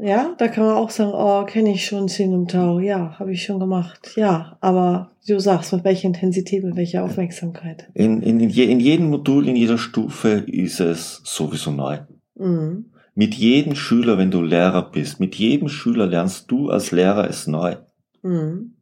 Ja, 0.00 0.34
da 0.38 0.46
kann 0.48 0.64
man 0.64 0.76
auch 0.76 0.90
sagen, 0.90 1.12
oh, 1.12 1.44
kenne 1.44 1.72
ich 1.72 1.84
schon 1.84 2.08
Sin 2.08 2.32
im 2.32 2.46
Tau. 2.46 2.78
Ja, 2.78 3.18
habe 3.18 3.32
ich 3.32 3.42
schon 3.42 3.58
gemacht. 3.58 4.12
Ja, 4.16 4.56
aber 4.61 5.11
du 5.26 5.40
sagst, 5.40 5.72
mit 5.72 5.84
welcher 5.84 6.06
Intensität, 6.06 6.62
mit 6.62 6.76
welcher 6.76 7.02
Aufmerksamkeit. 7.04 7.88
In, 7.94 8.22
in, 8.22 8.38
in, 8.38 8.48
je, 8.48 8.64
in 8.64 8.78
jedem 8.78 9.11
Modul, 9.11 9.48
in 9.48 9.56
jeder 9.56 9.78
Stufe 9.78 10.44
ist 10.46 10.78
es 10.80 11.20
sowieso 11.24 11.72
neu. 11.72 11.98
Mhm. 12.37 12.92
Mit 13.14 13.34
jedem 13.34 13.74
Schüler, 13.74 14.16
wenn 14.18 14.30
du 14.30 14.40
Lehrer 14.40 14.88
bist, 14.92 15.18
mit 15.18 15.34
jedem 15.34 15.68
Schüler 15.68 16.06
lernst 16.06 16.48
du 16.50 16.70
als 16.70 16.92
Lehrer 16.92 17.28
es 17.28 17.48
neu. 17.48 17.74
Mhm. 18.22 18.74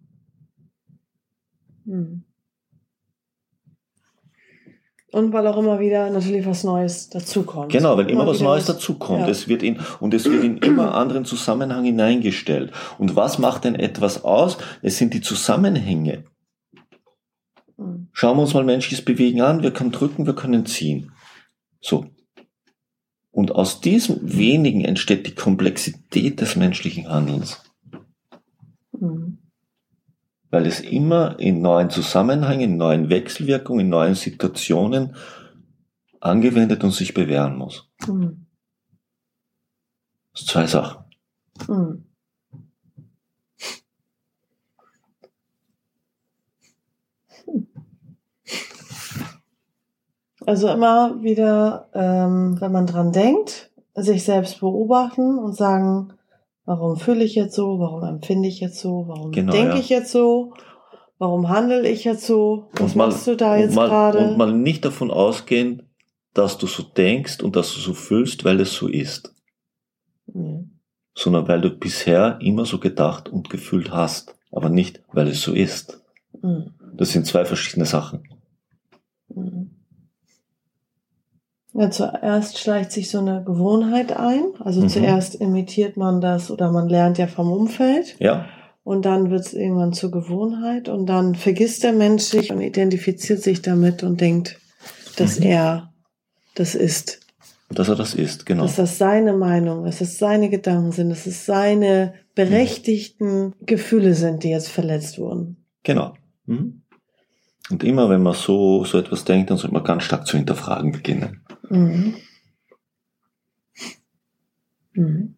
Hm. 1.87 2.26
Und 5.17 5.33
weil 5.33 5.47
auch 5.47 5.57
immer 5.57 5.81
wieder 5.81 6.11
natürlich 6.11 6.45
was 6.45 6.63
Neues 6.63 7.09
dazukommt. 7.09 7.73
Genau, 7.73 7.97
weil 7.97 8.11
immer, 8.11 8.25
immer 8.25 8.33
was 8.33 8.43
Neues 8.43 8.67
dazukommt. 8.67 9.21
Ja. 9.21 9.29
Es 9.29 9.49
wird 9.49 9.63
in, 9.63 9.81
und 9.99 10.13
es 10.13 10.27
wird 10.27 10.45
in 10.45 10.59
immer 10.59 10.95
anderen 10.95 11.25
Zusammenhang 11.25 11.87
hineingestellt. 11.87 12.71
Und 12.99 13.17
was 13.17 13.39
macht 13.39 13.65
denn 13.65 13.77
etwas 13.77 14.25
aus? 14.25 14.59
Es 14.83 14.99
sind 14.99 15.15
die 15.15 15.23
Zusammenhänge. 15.23 16.25
Hm. 17.79 18.09
Schauen 18.13 18.37
wir 18.37 18.43
uns 18.43 18.53
mal 18.53 18.63
menschliches 18.65 19.03
Bewegen 19.03 19.41
an. 19.41 19.63
Wir 19.63 19.71
können 19.71 19.91
drücken, 19.91 20.27
wir 20.27 20.35
können 20.35 20.67
ziehen. 20.67 21.13
So. 21.81 22.05
Und 23.31 23.53
aus 23.53 23.81
diesem 23.81 24.19
wenigen 24.21 24.85
entsteht 24.85 25.27
die 25.27 25.35
Komplexität 25.35 26.43
des 26.43 26.57
menschlichen 26.57 27.09
Handelns. 27.09 27.63
Weil 30.51 30.67
es 30.67 30.81
immer 30.81 31.39
in 31.39 31.61
neuen 31.61 31.91
Zusammenhängen, 31.91 32.73
in 32.73 32.77
neuen 32.77 33.11
Wechselwirkungen, 33.11 33.87
in 33.87 33.91
neuen 33.91 34.15
Situationen 34.15 35.17
angewendet 36.21 36.85
und 36.85 36.93
sich 36.93 37.15
bewähren 37.15 37.57
muss. 37.57 37.91
Mhm. 38.07 38.47
Das 40.33 40.41
sind 40.41 40.51
zwei 40.51 40.67
Sachen. 40.67 41.05
Mhm. 41.69 42.07
Also 50.47 50.69
immer 50.69 51.23
wieder, 51.23 51.89
ähm, 51.93 52.61
wenn 52.61 52.71
man 52.71 52.87
dran 52.87 53.11
denkt, 53.11 53.73
sich 53.95 54.23
selbst 54.23 54.61
beobachten 54.61 55.39
und 55.39 55.57
sagen, 55.57 56.13
Warum 56.67 56.97
fühle 56.97 57.25
ich 57.25 57.37
jetzt 57.37 57.55
so? 57.55 57.79
Warum 57.79 58.03
empfinde 58.03 58.49
ich 58.49 58.61
jetzt 58.61 58.81
so? 58.81 59.05
Warum 59.07 59.31
genau, 59.31 59.53
denke 59.53 59.75
ja. 59.75 59.81
ich 59.81 59.89
jetzt 59.89 60.11
so? 60.11 60.53
Warum 61.19 61.49
handle 61.49 61.89
ich 61.89 62.05
jetzt 62.05 62.27
so? 62.27 62.69
Was 62.73 62.95
mal, 62.95 63.09
machst 63.09 63.27
du 63.27 63.37
da 63.37 63.57
jetzt 63.57 63.75
gerade? 63.75 64.19
Und 64.19 64.37
mal 64.37 64.53
nicht 64.53 64.85
davon 64.85 65.11
ausgehen, 65.11 65.85
dass 66.35 66.59
du 66.59 66.67
so 66.67 66.83
denkst 66.83 67.41
und 67.41 67.57
dass 67.57 67.73
du 67.73 67.81
so 67.81 67.95
fühlst, 67.95 68.45
weil 68.45 68.61
es 68.61 68.75
so 68.75 68.89
ist. 68.89 69.33
Mhm. 70.27 70.73
Sondern 71.15 71.49
weil 71.49 71.61
du 71.61 71.71
bisher 71.71 72.39
immer 72.43 72.67
so 72.67 72.79
gedacht 72.79 73.29
und 73.29 73.49
gefühlt 73.49 73.93
hast, 73.93 74.37
aber 74.51 74.69
nicht, 74.69 75.03
weil 75.13 75.29
es 75.29 75.41
so 75.41 75.55
ist. 75.55 76.03
Mhm. 76.43 76.75
Das 76.95 77.13
sind 77.13 77.27
zwei 77.27 77.45
verschiedene 77.45 77.87
Sachen. 77.87 78.29
Mhm. 79.29 79.76
Ja, 81.79 81.91
zuerst 81.91 82.59
schleicht 82.59 82.91
sich 82.91 83.11
so 83.11 83.19
eine 83.19 83.45
Gewohnheit 83.45 84.17
ein. 84.17 84.45
Also 84.61 84.81
mhm. 84.81 84.89
zuerst 84.89 85.35
imitiert 85.35 85.99
man 85.99 86.23
das 86.23 86.51
oder 86.51 86.73
man 86.73 86.89
lernt 86.89 87.19
ja 87.19 87.27
vom 87.27 87.53
Umfeld. 87.53 88.17
Ja. 88.19 88.47
Und 88.83 89.05
dann 89.05 89.31
wird 89.31 89.45
es 89.45 89.53
irgendwann 89.53 89.93
zur 89.93 90.11
Gewohnheit 90.11 90.89
und 90.89 91.07
dann 91.07 91.35
vergisst 91.35 91.83
der 91.83 91.93
Mensch 91.93 92.23
sich 92.23 92.51
und 92.51 92.63
identifiziert 92.63 93.43
sich 93.43 93.61
damit 93.61 94.03
und 94.03 94.21
denkt, 94.21 94.59
dass 95.17 95.39
mhm. 95.39 95.47
er 95.47 95.93
das 96.55 96.75
ist. 96.75 97.21
Dass 97.69 97.89
er 97.89 97.97
das 97.97 98.15
ist, 98.15 98.47
genau. 98.47 98.63
Dass 98.63 98.77
das 98.77 98.97
seine 98.97 99.35
Meinung, 99.35 99.85
dass 99.85 99.99
das 99.99 100.17
seine 100.17 100.49
Gedanken 100.49 100.93
sind, 100.93 101.11
dass 101.11 101.27
es 101.27 101.45
seine 101.45 102.15
berechtigten 102.35 103.49
mhm. 103.49 103.55
Gefühle 103.67 104.15
sind, 104.15 104.45
die 104.45 104.51
jetzt 104.51 104.69
verletzt 104.69 105.19
wurden. 105.19 105.57
Genau. 105.83 106.15
Mhm. 106.47 106.83
Und 107.69 107.85
immer 107.85 108.09
wenn 108.09 108.23
man 108.23 108.35
so, 108.35 108.85
so 108.85 108.99
etwas 108.99 109.25
denkt, 109.25 109.51
dann 109.51 109.59
sollte 109.59 109.75
man 109.75 109.85
ganz 109.85 110.05
stark 110.05 110.27
zu 110.27 110.37
hinterfragen 110.37 110.93
beginnen. 110.93 111.43
Mhm. 111.71 112.15
Mhm. 114.93 115.37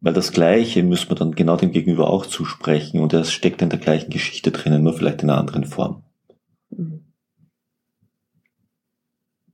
Weil 0.00 0.12
das 0.12 0.32
Gleiche 0.32 0.82
müssen 0.82 1.10
wir 1.10 1.16
dann 1.16 1.32
genau 1.32 1.56
dem 1.56 1.72
Gegenüber 1.72 2.08
auch 2.10 2.26
zusprechen 2.26 3.00
und 3.00 3.12
er 3.12 3.24
steckt 3.24 3.62
in 3.62 3.70
der 3.70 3.78
gleichen 3.78 4.10
Geschichte 4.10 4.52
drinnen, 4.52 4.82
nur 4.82 4.94
vielleicht 4.94 5.22
in 5.22 5.30
einer 5.30 5.40
anderen 5.40 5.64
Form. 5.64 6.04
Mhm. 6.70 7.12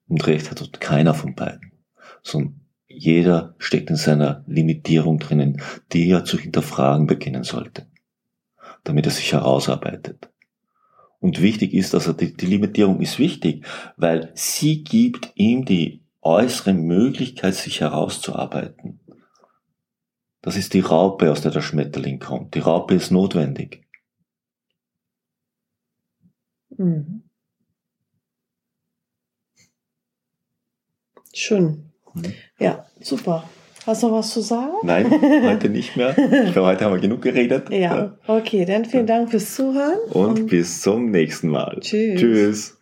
Und 0.09 0.27
recht 0.27 0.51
hat 0.51 0.81
keiner 0.81 1.15
von 1.15 1.35
beiden, 1.35 1.73
sondern 2.23 2.61
jeder 2.87 3.55
steckt 3.59 3.89
in 3.89 3.97
seiner 3.97 4.45
Limitierung 4.47 5.19
drinnen, 5.19 5.63
die 5.93 6.11
er 6.11 6.27
zu 6.27 6.37
hinterfragen 6.37 7.07
beginnen 7.07 7.45
sollte, 7.45 7.87
damit 8.85 9.07
er 9.07 9.13
sich 9.13 9.33
herausarbeitet. 9.33 10.32
Und 11.23 11.41
wichtig 11.41 11.73
ist, 11.73 11.95
also 11.95 12.13
die, 12.13 12.37
die 12.37 12.47
Limitierung 12.47 13.01
ist 13.01 13.21
wichtig, 13.21 13.65
weil 13.97 14.33
sie 14.35 14.83
gibt 14.83 15.31
ihm 15.37 15.65
die 15.65 16.03
äußere 16.21 16.75
Möglichkeit, 16.75 17.55
sich 17.55 17.81
herauszuarbeiten. 17.81 18.99
Das 20.41 20.57
ist 20.57 20.75
die 20.75 20.81
Raupe, 20.81 21.31
aus 21.31 21.41
der 21.41 21.53
der 21.53 21.63
Schmetterling 21.63 22.19
kommt. 22.19 22.57
Die 22.57 22.59
Raupe 22.59 22.95
ist 22.97 23.13
notwendig. 23.13 23.87
Mhm. 26.71 27.23
Schön. 31.33 31.93
Mhm. 32.15 32.35
Ja, 32.59 32.85
super. 33.01 33.49
Hast 33.87 34.03
du 34.03 34.09
noch 34.09 34.19
was 34.19 34.31
zu 34.31 34.41
sagen? 34.41 34.73
Nein, 34.83 35.11
heute 35.45 35.69
nicht 35.69 35.97
mehr. 35.97 36.17
Ich 36.17 36.53
glaube, 36.53 36.69
heute 36.69 36.85
haben 36.85 36.95
wir 36.95 37.01
genug 37.01 37.23
geredet. 37.23 37.71
Ja, 37.71 38.13
okay, 38.27 38.65
dann 38.65 38.85
vielen 38.85 39.07
Dank 39.07 39.31
fürs 39.31 39.55
Zuhören. 39.55 39.99
Und, 40.11 40.41
und 40.41 40.47
bis 40.47 40.81
zum 40.83 41.11
nächsten 41.11 41.49
Mal. 41.49 41.79
Tschüss. 41.81 42.21
Tschüss. 42.21 42.79